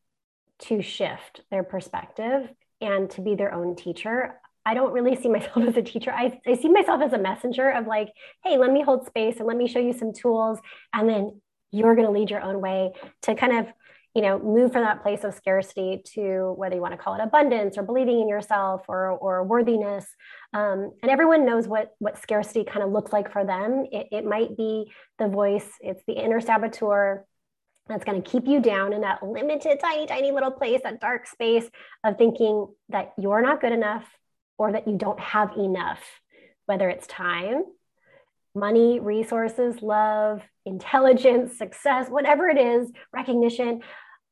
to 0.59 0.81
shift 0.81 1.41
their 1.49 1.63
perspective 1.63 2.49
and 2.81 3.09
to 3.11 3.21
be 3.21 3.35
their 3.35 3.53
own 3.53 3.75
teacher. 3.75 4.39
I 4.65 4.73
don't 4.73 4.93
really 4.93 5.15
see 5.15 5.29
myself 5.29 5.57
as 5.67 5.77
a 5.77 5.81
teacher. 5.81 6.11
I, 6.11 6.39
I 6.47 6.55
see 6.55 6.69
myself 6.69 7.01
as 7.01 7.13
a 7.13 7.17
messenger 7.17 7.69
of 7.69 7.87
like, 7.87 8.09
hey, 8.43 8.57
let 8.57 8.71
me 8.71 8.81
hold 8.81 9.05
space 9.05 9.37
and 9.37 9.47
let 9.47 9.57
me 9.57 9.67
show 9.67 9.79
you 9.79 9.93
some 9.93 10.13
tools. 10.13 10.59
And 10.93 11.09
then 11.09 11.41
you're 11.71 11.95
going 11.95 12.07
to 12.07 12.13
lead 12.13 12.29
your 12.29 12.41
own 12.41 12.61
way 12.61 12.91
to 13.23 13.35
kind 13.35 13.53
of 13.53 13.67
you 14.15 14.21
know 14.21 14.37
move 14.39 14.71
from 14.71 14.83
that 14.83 15.01
place 15.01 15.23
of 15.23 15.33
scarcity 15.33 16.01
to 16.13 16.53
whether 16.55 16.75
you 16.75 16.81
want 16.81 16.93
to 16.93 16.97
call 16.97 17.15
it 17.15 17.21
abundance 17.21 17.77
or 17.77 17.83
believing 17.83 18.19
in 18.19 18.27
yourself 18.27 18.83
or 18.87 19.09
or 19.09 19.43
worthiness 19.43 20.05
um, 20.53 20.91
and 21.01 21.09
everyone 21.09 21.45
knows 21.45 21.67
what 21.67 21.95
what 21.99 22.21
scarcity 22.21 22.63
kind 22.63 22.83
of 22.83 22.91
looks 22.91 23.11
like 23.11 23.31
for 23.31 23.43
them 23.43 23.85
it, 23.91 24.07
it 24.11 24.25
might 24.25 24.55
be 24.55 24.91
the 25.17 25.27
voice 25.27 25.67
it's 25.81 26.03
the 26.05 26.13
inner 26.13 26.39
saboteur 26.39 27.25
that's 27.87 28.05
going 28.05 28.21
to 28.21 28.29
keep 28.29 28.47
you 28.47 28.61
down 28.61 28.93
in 28.93 29.01
that 29.01 29.23
limited 29.23 29.79
tiny 29.79 30.05
tiny 30.05 30.31
little 30.31 30.51
place 30.51 30.81
that 30.83 31.01
dark 31.01 31.27
space 31.27 31.67
of 32.03 32.17
thinking 32.17 32.67
that 32.89 33.13
you're 33.17 33.41
not 33.41 33.61
good 33.61 33.73
enough 33.73 34.05
or 34.57 34.71
that 34.71 34.87
you 34.87 34.97
don't 34.97 35.19
have 35.19 35.57
enough 35.57 36.01
whether 36.65 36.89
it's 36.89 37.07
time 37.07 37.63
money, 38.55 38.99
resources, 38.99 39.81
love, 39.81 40.41
intelligence, 40.63 41.57
success, 41.57 42.07
whatever 42.07 42.47
it 42.49 42.57
is, 42.59 42.91
recognition, 43.11 43.81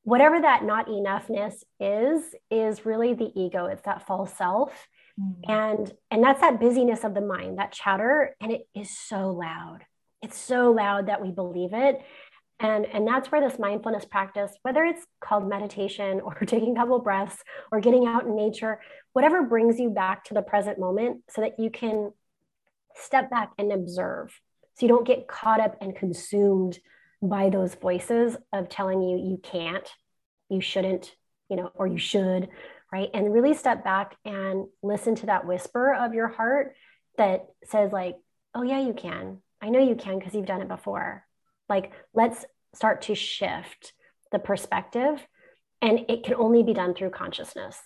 whatever 0.04 0.40
that 0.40 0.64
not 0.64 0.88
enoughness 0.88 1.56
is, 1.80 2.36
is 2.52 2.86
really 2.86 3.16
the 3.16 3.32
ego. 3.36 3.66
It's 3.66 3.82
that 3.84 4.06
false 4.06 4.32
self. 4.38 4.88
Mm-hmm. 5.20 5.52
And 5.52 5.94
and 6.10 6.24
that's 6.24 6.42
that 6.42 6.60
busyness 6.60 7.04
of 7.04 7.14
the 7.14 7.22
mind, 7.22 7.58
that 7.58 7.72
chatter, 7.72 8.36
and 8.40 8.52
it 8.52 8.68
is 8.76 8.96
so 8.96 9.32
loud. 9.32 9.80
It's 10.22 10.38
so 10.38 10.72
loud 10.72 11.08
that 11.08 11.22
we 11.22 11.32
believe 11.32 11.74
it. 11.74 12.00
And, 12.60 12.86
and 12.86 13.08
that's 13.08 13.32
where 13.32 13.42
this 13.42 13.58
mindfulness 13.58 14.06
practice, 14.06 14.52
whether 14.62 14.84
it's 14.84 15.04
called 15.20 15.50
meditation 15.50 16.22
or 16.24 16.36
taking 16.36 16.78
a 16.78 16.80
couple 16.80 17.00
breaths 17.00 17.38
or 17.72 17.80
getting 17.80 18.06
out 18.06 18.26
in 18.26 18.36
nature, 18.36 18.80
whatever 19.14 19.44
brings 19.44 19.80
you 19.80 19.90
back 19.90 20.26
to 20.26 20.34
the 20.34 20.42
present 20.42 20.80
moment 20.80 21.24
so 21.30 21.42
that 21.42 21.60
you 21.60 21.70
can 21.70 22.12
step 22.96 23.30
back 23.30 23.52
and 23.58 23.72
observe. 23.72 24.40
So 24.76 24.86
you 24.86 24.88
don't 24.88 25.08
get 25.08 25.28
caught 25.28 25.60
up 25.60 25.78
and 25.82 25.96
consumed 25.96 26.80
by 27.22 27.50
those 27.50 27.76
voices 27.76 28.36
of 28.52 28.70
telling 28.70 29.02
you 29.02 29.18
you 29.18 29.40
can't 29.42 29.88
you 30.50 30.60
shouldn't 30.60 31.16
you 31.50 31.56
know 31.56 31.72
or 31.76 31.88
you 31.88 32.00
should 32.00 32.50
right? 32.92 33.10
And 33.14 33.34
really 33.34 33.54
step 33.54 33.86
back 33.86 34.18
and 34.26 34.66
listen 34.84 35.16
to 35.16 35.28
that 35.28 35.48
whisper 35.48 35.94
of 35.94 36.14
your 36.14 36.28
heart 36.28 36.76
that 37.18 37.46
says 37.66 37.92
like 37.92 38.16
oh 38.54 38.64
yeah 38.64 38.80
you 38.80 38.94
can. 38.94 39.42
I 39.62 39.70
know 39.70 39.80
you 39.80 39.96
can 39.96 40.18
because 40.18 40.34
you've 40.34 40.46
done 40.46 40.62
it 40.62 40.68
before. 40.68 41.24
Like 41.70 41.92
let's 42.14 42.44
start 42.74 43.04
to 43.04 43.16
shift 43.16 43.94
the 44.32 44.40
perspective 44.40 45.26
and 45.82 46.06
it 46.10 46.24
can 46.24 46.36
only 46.36 46.64
be 46.64 46.74
done 46.74 46.94
through 46.94 47.12
consciousness 47.12 47.78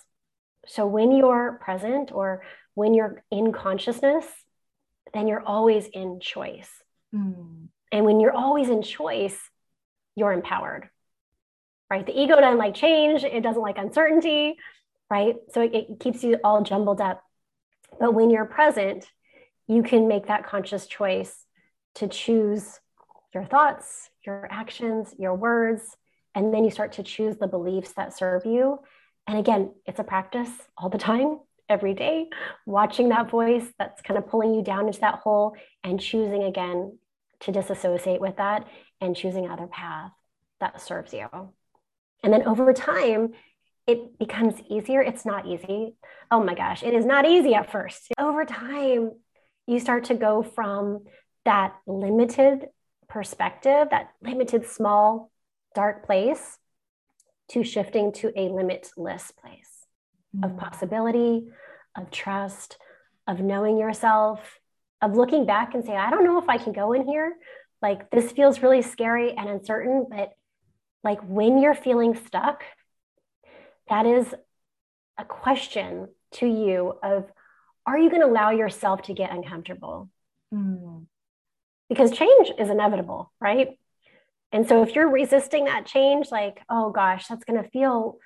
so 0.66 0.86
when 0.86 1.12
you're 1.12 1.58
present 1.62 2.12
or 2.12 2.42
when 2.74 2.94
you're 2.94 3.22
in 3.30 3.52
consciousness 3.52 4.26
then 5.16 5.26
you're 5.26 5.42
always 5.42 5.86
in 5.86 6.20
choice. 6.20 6.70
Mm. 7.14 7.68
And 7.92 8.04
when 8.04 8.20
you're 8.20 8.36
always 8.36 8.68
in 8.68 8.82
choice, 8.82 9.38
you're 10.14 10.32
empowered, 10.32 10.88
right? 11.90 12.04
The 12.04 12.18
ego 12.18 12.38
doesn't 12.40 12.58
like 12.58 12.74
change, 12.74 13.24
it 13.24 13.42
doesn't 13.42 13.62
like 13.62 13.78
uncertainty, 13.78 14.56
right? 15.10 15.36
So 15.52 15.62
it, 15.62 15.74
it 15.74 16.00
keeps 16.00 16.22
you 16.22 16.38
all 16.42 16.62
jumbled 16.62 17.00
up. 17.00 17.22
But 17.98 18.14
when 18.14 18.30
you're 18.30 18.44
present, 18.44 19.06
you 19.68 19.82
can 19.82 20.08
make 20.08 20.26
that 20.26 20.46
conscious 20.46 20.86
choice 20.86 21.34
to 21.96 22.08
choose 22.08 22.78
your 23.32 23.44
thoughts, 23.44 24.10
your 24.24 24.46
actions, 24.50 25.14
your 25.18 25.34
words, 25.34 25.96
and 26.34 26.52
then 26.52 26.64
you 26.64 26.70
start 26.70 26.92
to 26.92 27.02
choose 27.02 27.36
the 27.36 27.46
beliefs 27.46 27.92
that 27.92 28.16
serve 28.16 28.44
you. 28.44 28.80
And 29.26 29.38
again, 29.38 29.72
it's 29.86 29.98
a 29.98 30.04
practice 30.04 30.50
all 30.78 30.88
the 30.88 30.98
time 30.98 31.40
every 31.68 31.94
day, 31.94 32.28
watching 32.64 33.08
that 33.08 33.30
voice 33.30 33.66
that's 33.78 34.00
kind 34.02 34.18
of 34.18 34.28
pulling 34.28 34.54
you 34.54 34.62
down 34.62 34.86
into 34.86 35.00
that 35.00 35.16
hole 35.16 35.56
and 35.82 36.00
choosing 36.00 36.44
again 36.44 36.98
to 37.40 37.52
disassociate 37.52 38.20
with 38.20 38.36
that 38.36 38.66
and 39.00 39.16
choosing 39.16 39.44
another 39.44 39.66
path 39.66 40.12
that 40.60 40.80
serves 40.80 41.12
you. 41.12 41.28
And 42.22 42.32
then 42.32 42.46
over 42.46 42.72
time, 42.72 43.32
it 43.86 44.18
becomes 44.18 44.60
easier. 44.68 45.00
It's 45.00 45.26
not 45.26 45.46
easy. 45.46 45.96
Oh 46.30 46.42
my 46.42 46.54
gosh, 46.54 46.82
it 46.82 46.94
is 46.94 47.04
not 47.04 47.26
easy 47.26 47.54
at 47.54 47.70
first. 47.70 48.08
Over 48.18 48.44
time, 48.44 49.12
you 49.66 49.80
start 49.80 50.04
to 50.04 50.14
go 50.14 50.42
from 50.42 51.04
that 51.44 51.74
limited 51.86 52.68
perspective, 53.08 53.88
that 53.90 54.10
limited, 54.22 54.66
small, 54.66 55.30
dark 55.74 56.06
place, 56.06 56.58
to 57.50 57.62
shifting 57.62 58.12
to 58.12 58.32
a 58.36 58.48
limitless 58.48 59.30
place 59.30 59.86
mm-hmm. 60.36 60.44
of 60.44 60.56
possibility, 60.56 61.48
of 61.96 62.10
trust, 62.10 62.78
of 63.26 63.40
knowing 63.40 63.78
yourself, 63.78 64.60
of 65.02 65.14
looking 65.14 65.46
back 65.46 65.74
and 65.74 65.84
say, 65.84 65.96
I 65.96 66.10
don't 66.10 66.24
know 66.24 66.38
if 66.38 66.48
I 66.48 66.58
can 66.58 66.72
go 66.72 66.92
in 66.92 67.06
here. 67.06 67.36
Like 67.82 68.10
this 68.10 68.32
feels 68.32 68.62
really 68.62 68.82
scary 68.82 69.32
and 69.32 69.48
uncertain, 69.48 70.06
but 70.08 70.32
like 71.04 71.20
when 71.22 71.58
you're 71.58 71.74
feeling 71.74 72.16
stuck, 72.26 72.64
that 73.88 74.06
is 74.06 74.34
a 75.18 75.24
question 75.24 76.08
to 76.32 76.46
you 76.46 76.94
of 77.02 77.30
are 77.86 77.98
you 77.98 78.10
going 78.10 78.22
to 78.22 78.26
allow 78.26 78.50
yourself 78.50 79.02
to 79.02 79.14
get 79.14 79.30
uncomfortable? 79.30 80.10
Mm. 80.52 81.06
Because 81.88 82.10
change 82.10 82.50
is 82.58 82.68
inevitable, 82.68 83.32
right? 83.40 83.78
And 84.52 84.68
so 84.68 84.82
if 84.82 84.94
you're 84.94 85.10
resisting 85.10 85.64
that 85.64 85.86
change, 85.86 86.30
like, 86.30 86.62
oh 86.68 86.90
gosh, 86.90 87.26
that's 87.26 87.44
going 87.44 87.62
to 87.62 87.68
feel, 87.70 88.18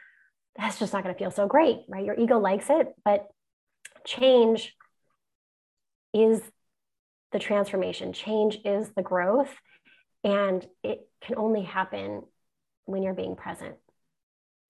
that's 0.56 0.78
just 0.78 0.92
not 0.92 1.02
going 1.02 1.14
to 1.14 1.18
feel 1.18 1.30
so 1.30 1.46
great, 1.46 1.78
right? 1.88 2.04
Your 2.04 2.18
ego 2.18 2.38
likes 2.38 2.66
it, 2.68 2.88
but 3.04 3.26
change 4.06 4.76
is 6.12 6.40
the 7.32 7.38
transformation, 7.38 8.12
change 8.12 8.58
is 8.64 8.90
the 8.96 9.02
growth. 9.02 9.54
And 10.22 10.66
it 10.82 11.08
can 11.22 11.36
only 11.36 11.62
happen 11.62 12.22
when 12.84 13.02
you're 13.02 13.14
being 13.14 13.36
present, 13.36 13.76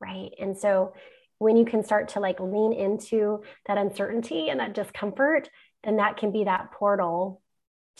right? 0.00 0.30
And 0.40 0.56
so 0.56 0.92
when 1.38 1.56
you 1.56 1.64
can 1.64 1.82
start 1.82 2.08
to 2.10 2.20
like 2.20 2.38
lean 2.38 2.72
into 2.72 3.42
that 3.66 3.78
uncertainty 3.78 4.48
and 4.48 4.60
that 4.60 4.74
discomfort, 4.74 5.48
then 5.82 5.96
that 5.96 6.18
can 6.18 6.30
be 6.30 6.44
that 6.44 6.70
portal 6.72 7.42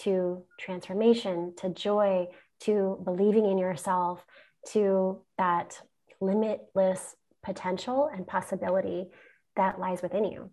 to 0.01 0.45
transformation, 0.59 1.55
to 1.59 1.71
joy, 1.71 2.29
to 2.61 3.01
believing 3.05 3.47
in 3.47 3.59
yourself, 3.59 4.25
to 4.73 5.23
that 5.39 5.81
limitless 6.21 7.17
potential 7.43 8.11
and 8.13 8.27
possibility 8.27 9.07
that 9.57 9.81
lies 9.81 10.03
within 10.03 10.25
you. 10.25 10.51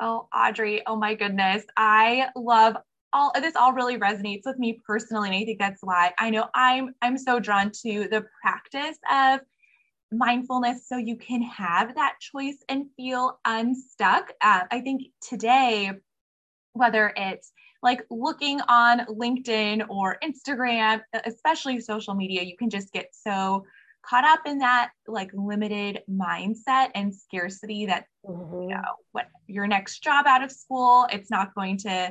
Oh, 0.00 0.28
Audrey, 0.34 0.82
oh 0.86 0.96
my 0.96 1.14
goodness. 1.14 1.64
I 1.76 2.28
love 2.34 2.76
all 3.12 3.32
this 3.34 3.56
all 3.56 3.72
really 3.72 3.98
resonates 3.98 4.42
with 4.46 4.58
me 4.58 4.80
personally. 4.86 5.28
And 5.28 5.36
I 5.36 5.44
think 5.44 5.58
that's 5.58 5.82
why 5.82 6.12
I 6.18 6.30
know 6.30 6.48
I'm 6.54 6.94
I'm 7.02 7.18
so 7.18 7.40
drawn 7.40 7.70
to 7.82 8.08
the 8.08 8.24
practice 8.40 8.96
of 9.10 9.40
mindfulness 10.12 10.88
so 10.88 10.96
you 10.96 11.16
can 11.16 11.42
have 11.42 11.94
that 11.94 12.14
choice 12.20 12.56
and 12.68 12.86
feel 12.96 13.38
unstuck. 13.44 14.32
Uh, 14.40 14.62
I 14.70 14.80
think 14.80 15.02
today, 15.20 15.92
whether 16.72 17.12
it's 17.16 17.52
like 17.82 18.04
looking 18.10 18.60
on 18.62 19.00
LinkedIn 19.06 19.86
or 19.88 20.18
Instagram, 20.22 21.00
especially 21.24 21.80
social 21.80 22.14
media, 22.14 22.42
you 22.42 22.56
can 22.56 22.70
just 22.70 22.92
get 22.92 23.08
so 23.12 23.64
caught 24.02 24.24
up 24.24 24.40
in 24.46 24.58
that 24.58 24.90
like 25.06 25.30
limited 25.34 26.02
mindset 26.10 26.90
and 26.94 27.14
scarcity 27.14 27.86
that 27.86 28.06
mm-hmm. 28.26 28.62
you 28.62 28.68
know 28.68 28.94
what 29.12 29.26
your 29.46 29.66
next 29.66 30.02
job 30.02 30.26
out 30.26 30.42
of 30.42 30.50
school 30.50 31.06
it's 31.12 31.30
not 31.30 31.54
going 31.54 31.76
to 31.76 32.10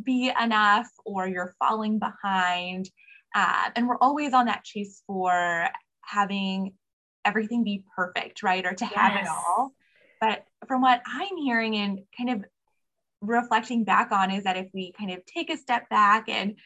be 0.00 0.32
enough 0.40 0.86
or 1.04 1.26
you're 1.26 1.52
falling 1.58 1.98
behind 1.98 2.88
uh, 3.34 3.70
and 3.74 3.88
we're 3.88 3.98
always 3.98 4.32
on 4.32 4.46
that 4.46 4.62
chase 4.62 5.02
for 5.06 5.68
having 6.02 6.72
everything 7.24 7.64
be 7.64 7.82
perfect, 7.96 8.42
right? 8.42 8.64
Or 8.64 8.72
to 8.72 8.84
yes. 8.84 8.94
have 8.94 9.16
it 9.16 9.28
all. 9.28 9.72
But 10.20 10.44
from 10.68 10.80
what 10.80 11.02
I'm 11.06 11.36
hearing 11.36 11.76
and 11.76 12.00
kind 12.16 12.30
of 12.30 12.44
reflecting 13.26 13.84
back 13.84 14.12
on 14.12 14.30
is 14.30 14.44
that 14.44 14.56
if 14.56 14.68
we 14.72 14.92
kind 14.92 15.10
of 15.10 15.24
take 15.26 15.50
a 15.50 15.56
step 15.56 15.88
back 15.88 16.28
and 16.28 16.56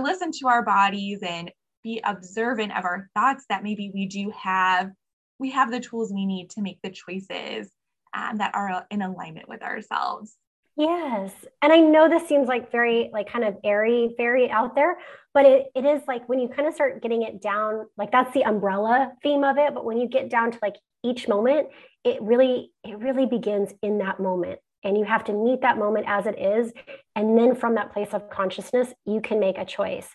listen 0.00 0.30
to 0.32 0.48
our 0.48 0.64
bodies 0.64 1.20
and 1.22 1.50
be 1.82 2.00
observant 2.04 2.76
of 2.76 2.84
our 2.84 3.08
thoughts 3.14 3.44
that 3.48 3.62
maybe 3.62 3.90
we 3.92 4.06
do 4.06 4.32
have 4.36 4.90
we 5.38 5.50
have 5.50 5.70
the 5.70 5.80
tools 5.80 6.12
we 6.12 6.26
need 6.26 6.48
to 6.50 6.62
make 6.62 6.78
the 6.82 6.90
choices 6.90 7.68
um, 8.14 8.38
that 8.38 8.54
are 8.54 8.86
in 8.90 9.02
alignment 9.02 9.48
with 9.48 9.62
ourselves 9.62 10.36
Yes. 10.76 11.30
And 11.62 11.72
I 11.72 11.78
know 11.78 12.08
this 12.08 12.28
seems 12.28 12.48
like 12.48 12.72
very 12.72 13.08
like 13.12 13.30
kind 13.30 13.44
of 13.44 13.56
airy, 13.62 14.14
very 14.16 14.50
out 14.50 14.74
there, 14.74 14.98
but 15.32 15.46
it, 15.46 15.66
it 15.74 15.84
is 15.84 16.02
like 16.08 16.28
when 16.28 16.40
you 16.40 16.48
kind 16.48 16.66
of 16.66 16.74
start 16.74 17.00
getting 17.00 17.22
it 17.22 17.40
down, 17.40 17.86
like 17.96 18.10
that's 18.10 18.34
the 18.34 18.44
umbrella 18.44 19.12
theme 19.22 19.44
of 19.44 19.56
it. 19.56 19.72
But 19.72 19.84
when 19.84 19.98
you 19.98 20.08
get 20.08 20.28
down 20.28 20.50
to 20.50 20.58
like 20.62 20.74
each 21.04 21.28
moment, 21.28 21.68
it 22.02 22.20
really, 22.20 22.72
it 22.82 22.98
really 22.98 23.26
begins 23.26 23.72
in 23.82 23.98
that 23.98 24.18
moment. 24.18 24.58
And 24.84 24.96
you 24.98 25.04
have 25.04 25.24
to 25.24 25.32
meet 25.32 25.62
that 25.62 25.78
moment 25.78 26.06
as 26.08 26.26
it 26.26 26.38
is. 26.38 26.72
And 27.16 27.36
then 27.38 27.54
from 27.56 27.74
that 27.74 27.92
place 27.92 28.12
of 28.12 28.30
consciousness, 28.30 28.92
you 29.06 29.20
can 29.20 29.40
make 29.40 29.58
a 29.58 29.64
choice. 29.64 30.08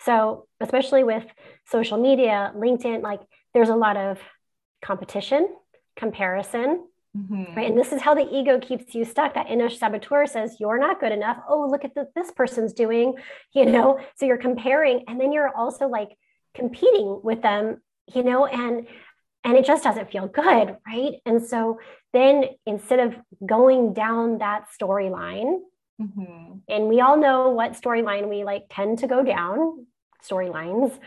So, 0.00 0.46
especially 0.60 1.04
with 1.04 1.24
social 1.66 1.98
media, 1.98 2.52
LinkedIn, 2.56 3.02
like 3.02 3.20
there's 3.52 3.68
a 3.68 3.76
lot 3.76 3.96
of 3.96 4.18
competition, 4.82 5.48
comparison, 5.96 6.84
Mm-hmm. 7.16 7.54
Right. 7.54 7.70
And 7.70 7.78
this 7.78 7.92
is 7.92 8.02
how 8.02 8.14
the 8.14 8.28
ego 8.28 8.58
keeps 8.58 8.94
you 8.94 9.04
stuck. 9.04 9.34
That 9.34 9.48
inner 9.48 9.70
saboteur 9.70 10.26
says, 10.26 10.56
You're 10.58 10.78
not 10.78 10.98
good 10.98 11.12
enough. 11.12 11.38
Oh, 11.48 11.68
look 11.70 11.84
at 11.84 11.92
what 11.94 12.12
this 12.14 12.30
person's 12.30 12.72
doing. 12.72 13.14
You 13.52 13.66
know, 13.66 14.00
so 14.16 14.26
you're 14.26 14.36
comparing. 14.36 15.04
And 15.06 15.20
then 15.20 15.30
you're 15.30 15.54
also 15.54 15.86
like 15.86 16.16
competing 16.54 17.20
with 17.22 17.40
them, 17.40 17.80
you 18.12 18.24
know, 18.24 18.46
and 18.46 18.88
and 19.44 19.56
it 19.56 19.64
just 19.64 19.84
doesn't 19.84 20.10
feel 20.10 20.26
good. 20.26 20.76
Right. 20.86 21.20
And 21.26 21.44
so 21.44 21.78
then 22.12 22.44
instead 22.66 23.00
of 23.00 23.14
going 23.44 23.92
down 23.92 24.38
that 24.38 24.66
storyline, 24.80 25.58
mm-hmm. 26.00 26.58
and 26.68 26.88
we 26.88 27.00
all 27.00 27.16
know 27.16 27.50
what 27.50 27.72
storyline 27.72 28.28
we 28.28 28.44
like 28.44 28.64
tend 28.70 29.00
to 29.00 29.06
go 29.06 29.22
down, 29.22 29.86
storylines, 30.28 30.98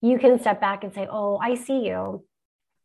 you 0.00 0.18
can 0.18 0.38
step 0.38 0.60
back 0.60 0.84
and 0.84 0.94
say, 0.94 1.08
Oh, 1.10 1.38
I 1.38 1.54
see 1.54 1.86
you. 1.86 2.24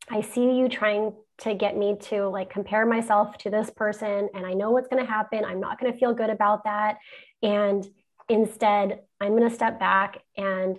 I 0.10 0.22
see 0.22 0.58
you 0.58 0.70
trying 0.70 1.14
to 1.40 1.54
get 1.54 1.78
me 1.78 1.98
to 2.02 2.28
like 2.28 2.50
compare 2.50 2.86
myself 2.86 3.38
to 3.40 3.50
this 3.52 3.70
person 3.70 4.30
and 4.34 4.46
I 4.46 4.54
know 4.54 4.72
what's 4.72 4.88
going 4.88 5.06
to 5.06 5.12
happen. 5.12 5.46
I'm 5.46 5.60
not 5.60 5.80
going 5.80 5.92
to 5.92 6.00
feel 6.00 6.14
good 6.14 6.32
about 6.32 6.64
that. 6.64 6.98
And 7.44 7.86
instead, 8.28 9.02
I'm 9.22 9.36
going 9.38 9.48
to 9.48 9.54
step 9.54 9.80
back 9.80 10.18
and 10.36 10.78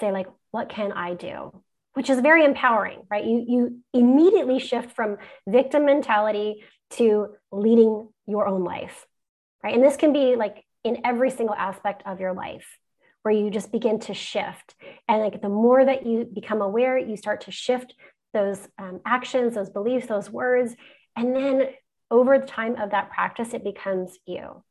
say 0.00 0.10
like 0.10 0.26
what 0.50 0.68
can 0.68 0.90
I 0.90 1.14
do? 1.14 1.62
Which 1.94 2.08
is 2.08 2.20
very 2.20 2.44
empowering, 2.44 3.02
right? 3.10 3.24
You 3.24 3.44
you 3.48 3.80
immediately 3.92 4.58
shift 4.58 4.94
from 4.94 5.18
victim 5.46 5.84
mentality 5.84 6.64
to 6.90 7.34
leading 7.50 8.08
your 8.26 8.46
own 8.46 8.64
life. 8.64 9.06
Right? 9.62 9.74
And 9.74 9.84
this 9.84 9.96
can 9.96 10.12
be 10.12 10.36
like 10.36 10.64
in 10.84 11.02
every 11.04 11.30
single 11.30 11.54
aspect 11.54 12.02
of 12.06 12.20
your 12.20 12.32
life 12.32 12.78
where 13.22 13.34
you 13.34 13.50
just 13.50 13.70
begin 13.70 13.98
to 14.00 14.14
shift. 14.14 14.74
And 15.08 15.20
like 15.20 15.42
the 15.42 15.48
more 15.48 15.84
that 15.84 16.06
you 16.06 16.24
become 16.24 16.62
aware, 16.62 16.96
you 16.96 17.16
start 17.16 17.42
to 17.42 17.50
shift 17.50 17.94
those 18.32 18.66
um, 18.78 19.00
actions, 19.04 19.54
those 19.54 19.70
beliefs, 19.70 20.06
those 20.06 20.30
words. 20.30 20.74
And 21.16 21.34
then 21.34 21.68
over 22.10 22.38
the 22.38 22.46
time 22.46 22.76
of 22.76 22.90
that 22.90 23.10
practice, 23.10 23.52
it 23.52 23.62
becomes 23.62 24.18
you, 24.26 24.62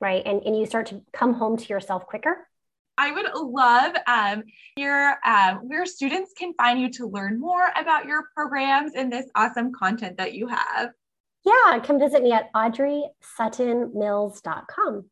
right? 0.00 0.22
And, 0.24 0.42
and 0.42 0.56
you 0.56 0.66
start 0.66 0.86
to 0.86 1.02
come 1.12 1.34
home 1.34 1.56
to 1.56 1.68
yourself 1.68 2.06
quicker. 2.06 2.46
I 2.98 3.12
would 3.12 3.26
love 3.34 3.94
um, 4.06 4.42
your 4.76 5.16
um, 5.24 5.66
where 5.68 5.86
students 5.86 6.34
can 6.36 6.52
find 6.54 6.80
you 6.80 6.90
to 6.94 7.06
learn 7.06 7.38
more 7.40 7.70
about 7.80 8.06
your 8.06 8.24
programs 8.34 8.92
and 8.94 9.10
this 9.10 9.26
awesome 9.34 9.72
content 9.72 10.18
that 10.18 10.34
you 10.34 10.48
have. 10.48 10.90
Yeah, 11.44 11.78
come 11.78 12.00
visit 12.00 12.22
me 12.22 12.32
at 12.32 12.52
audreysuttonmills.com. 12.52 15.04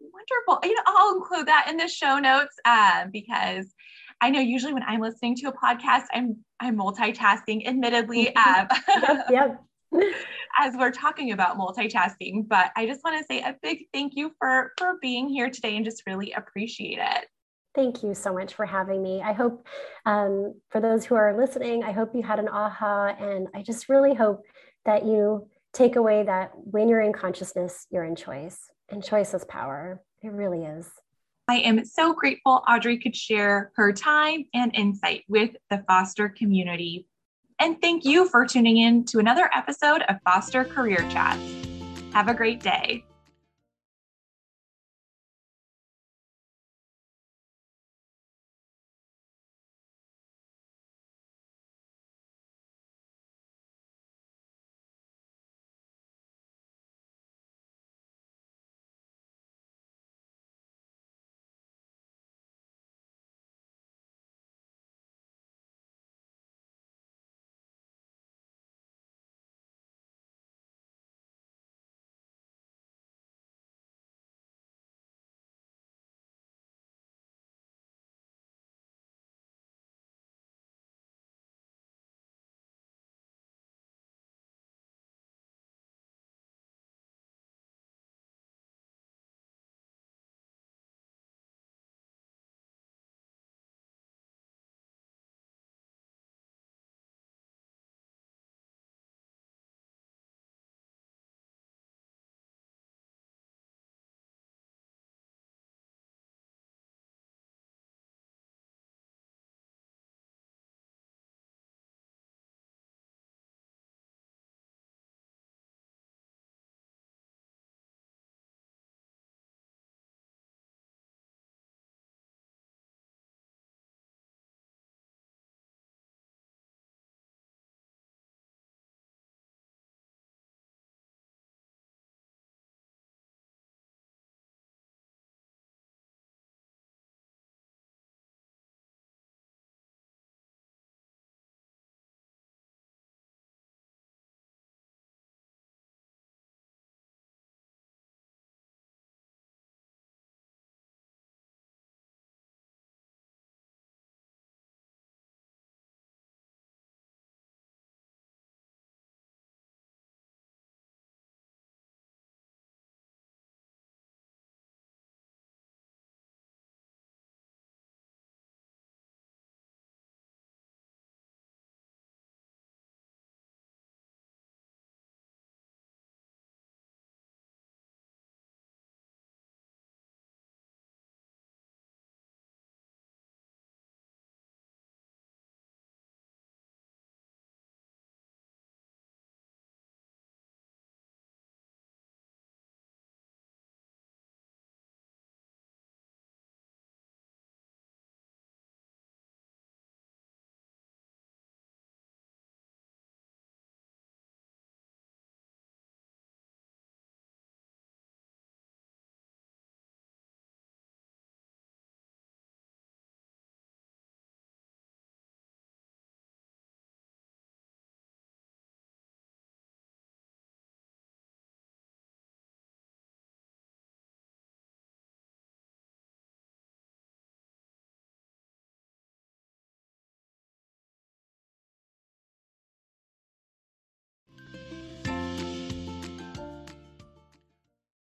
Wonderful. 0.00 0.58
You 0.68 0.74
know, 0.74 0.82
I'll 0.86 1.16
include 1.16 1.48
that 1.48 1.68
in 1.70 1.78
the 1.78 1.88
show 1.88 2.18
notes 2.18 2.54
uh, 2.66 3.06
because 3.10 3.72
I 4.20 4.28
know 4.30 4.40
usually 4.40 4.74
when 4.74 4.82
I'm 4.82 5.00
listening 5.00 5.36
to 5.36 5.48
a 5.48 5.52
podcast, 5.52 6.04
I'm 6.12 6.44
I'm 6.60 6.76
multitasking, 6.76 7.66
admittedly, 7.66 8.36
um, 8.36 8.68
yep, 9.30 9.64
yep. 9.92 10.14
As 10.58 10.74
we're 10.76 10.90
talking 10.90 11.32
about 11.32 11.58
multitasking. 11.58 12.48
But 12.48 12.70
I 12.76 12.86
just 12.86 13.02
want 13.04 13.18
to 13.18 13.24
say 13.24 13.40
a 13.40 13.56
big 13.62 13.86
thank 13.92 14.14
you 14.16 14.32
for 14.38 14.72
for 14.78 14.98
being 15.00 15.28
here 15.28 15.50
today 15.50 15.76
and 15.76 15.84
just 15.84 16.02
really 16.06 16.32
appreciate 16.32 16.98
it. 16.98 17.26
Thank 17.74 18.02
you 18.02 18.14
so 18.14 18.32
much 18.32 18.54
for 18.54 18.64
having 18.64 19.02
me. 19.02 19.20
I 19.20 19.32
hope 19.32 19.66
um, 20.06 20.54
for 20.70 20.80
those 20.80 21.04
who 21.04 21.16
are 21.16 21.36
listening, 21.36 21.82
I 21.82 21.90
hope 21.90 22.14
you 22.14 22.22
had 22.22 22.38
an 22.38 22.48
aha, 22.48 23.16
and 23.18 23.48
I 23.54 23.62
just 23.62 23.88
really 23.88 24.14
hope 24.14 24.42
that 24.84 25.04
you 25.04 25.48
take 25.72 25.96
away 25.96 26.22
that 26.22 26.52
when 26.54 26.88
you're 26.88 27.00
in 27.00 27.12
consciousness, 27.12 27.86
you're 27.90 28.04
in 28.04 28.14
choice, 28.14 28.58
and 28.90 29.02
choice 29.02 29.34
is 29.34 29.44
power. 29.44 30.00
It 30.22 30.30
really 30.30 30.64
is. 30.64 30.88
I 31.48 31.56
am 31.56 31.84
so 31.84 32.14
grateful 32.14 32.62
Audrey 32.66 32.98
could 32.98 33.14
share 33.14 33.70
her 33.76 33.92
time 33.92 34.44
and 34.54 34.74
insight 34.74 35.24
with 35.28 35.50
the 35.68 35.84
Foster 35.86 36.30
community. 36.30 37.06
And 37.60 37.80
thank 37.80 38.04
you 38.04 38.28
for 38.28 38.46
tuning 38.46 38.78
in 38.78 39.04
to 39.06 39.18
another 39.18 39.48
episode 39.54 40.02
of 40.08 40.16
Foster 40.24 40.64
Career 40.64 41.06
Chats. 41.10 41.40
Have 42.12 42.28
a 42.28 42.34
great 42.34 42.60
day. 42.60 43.04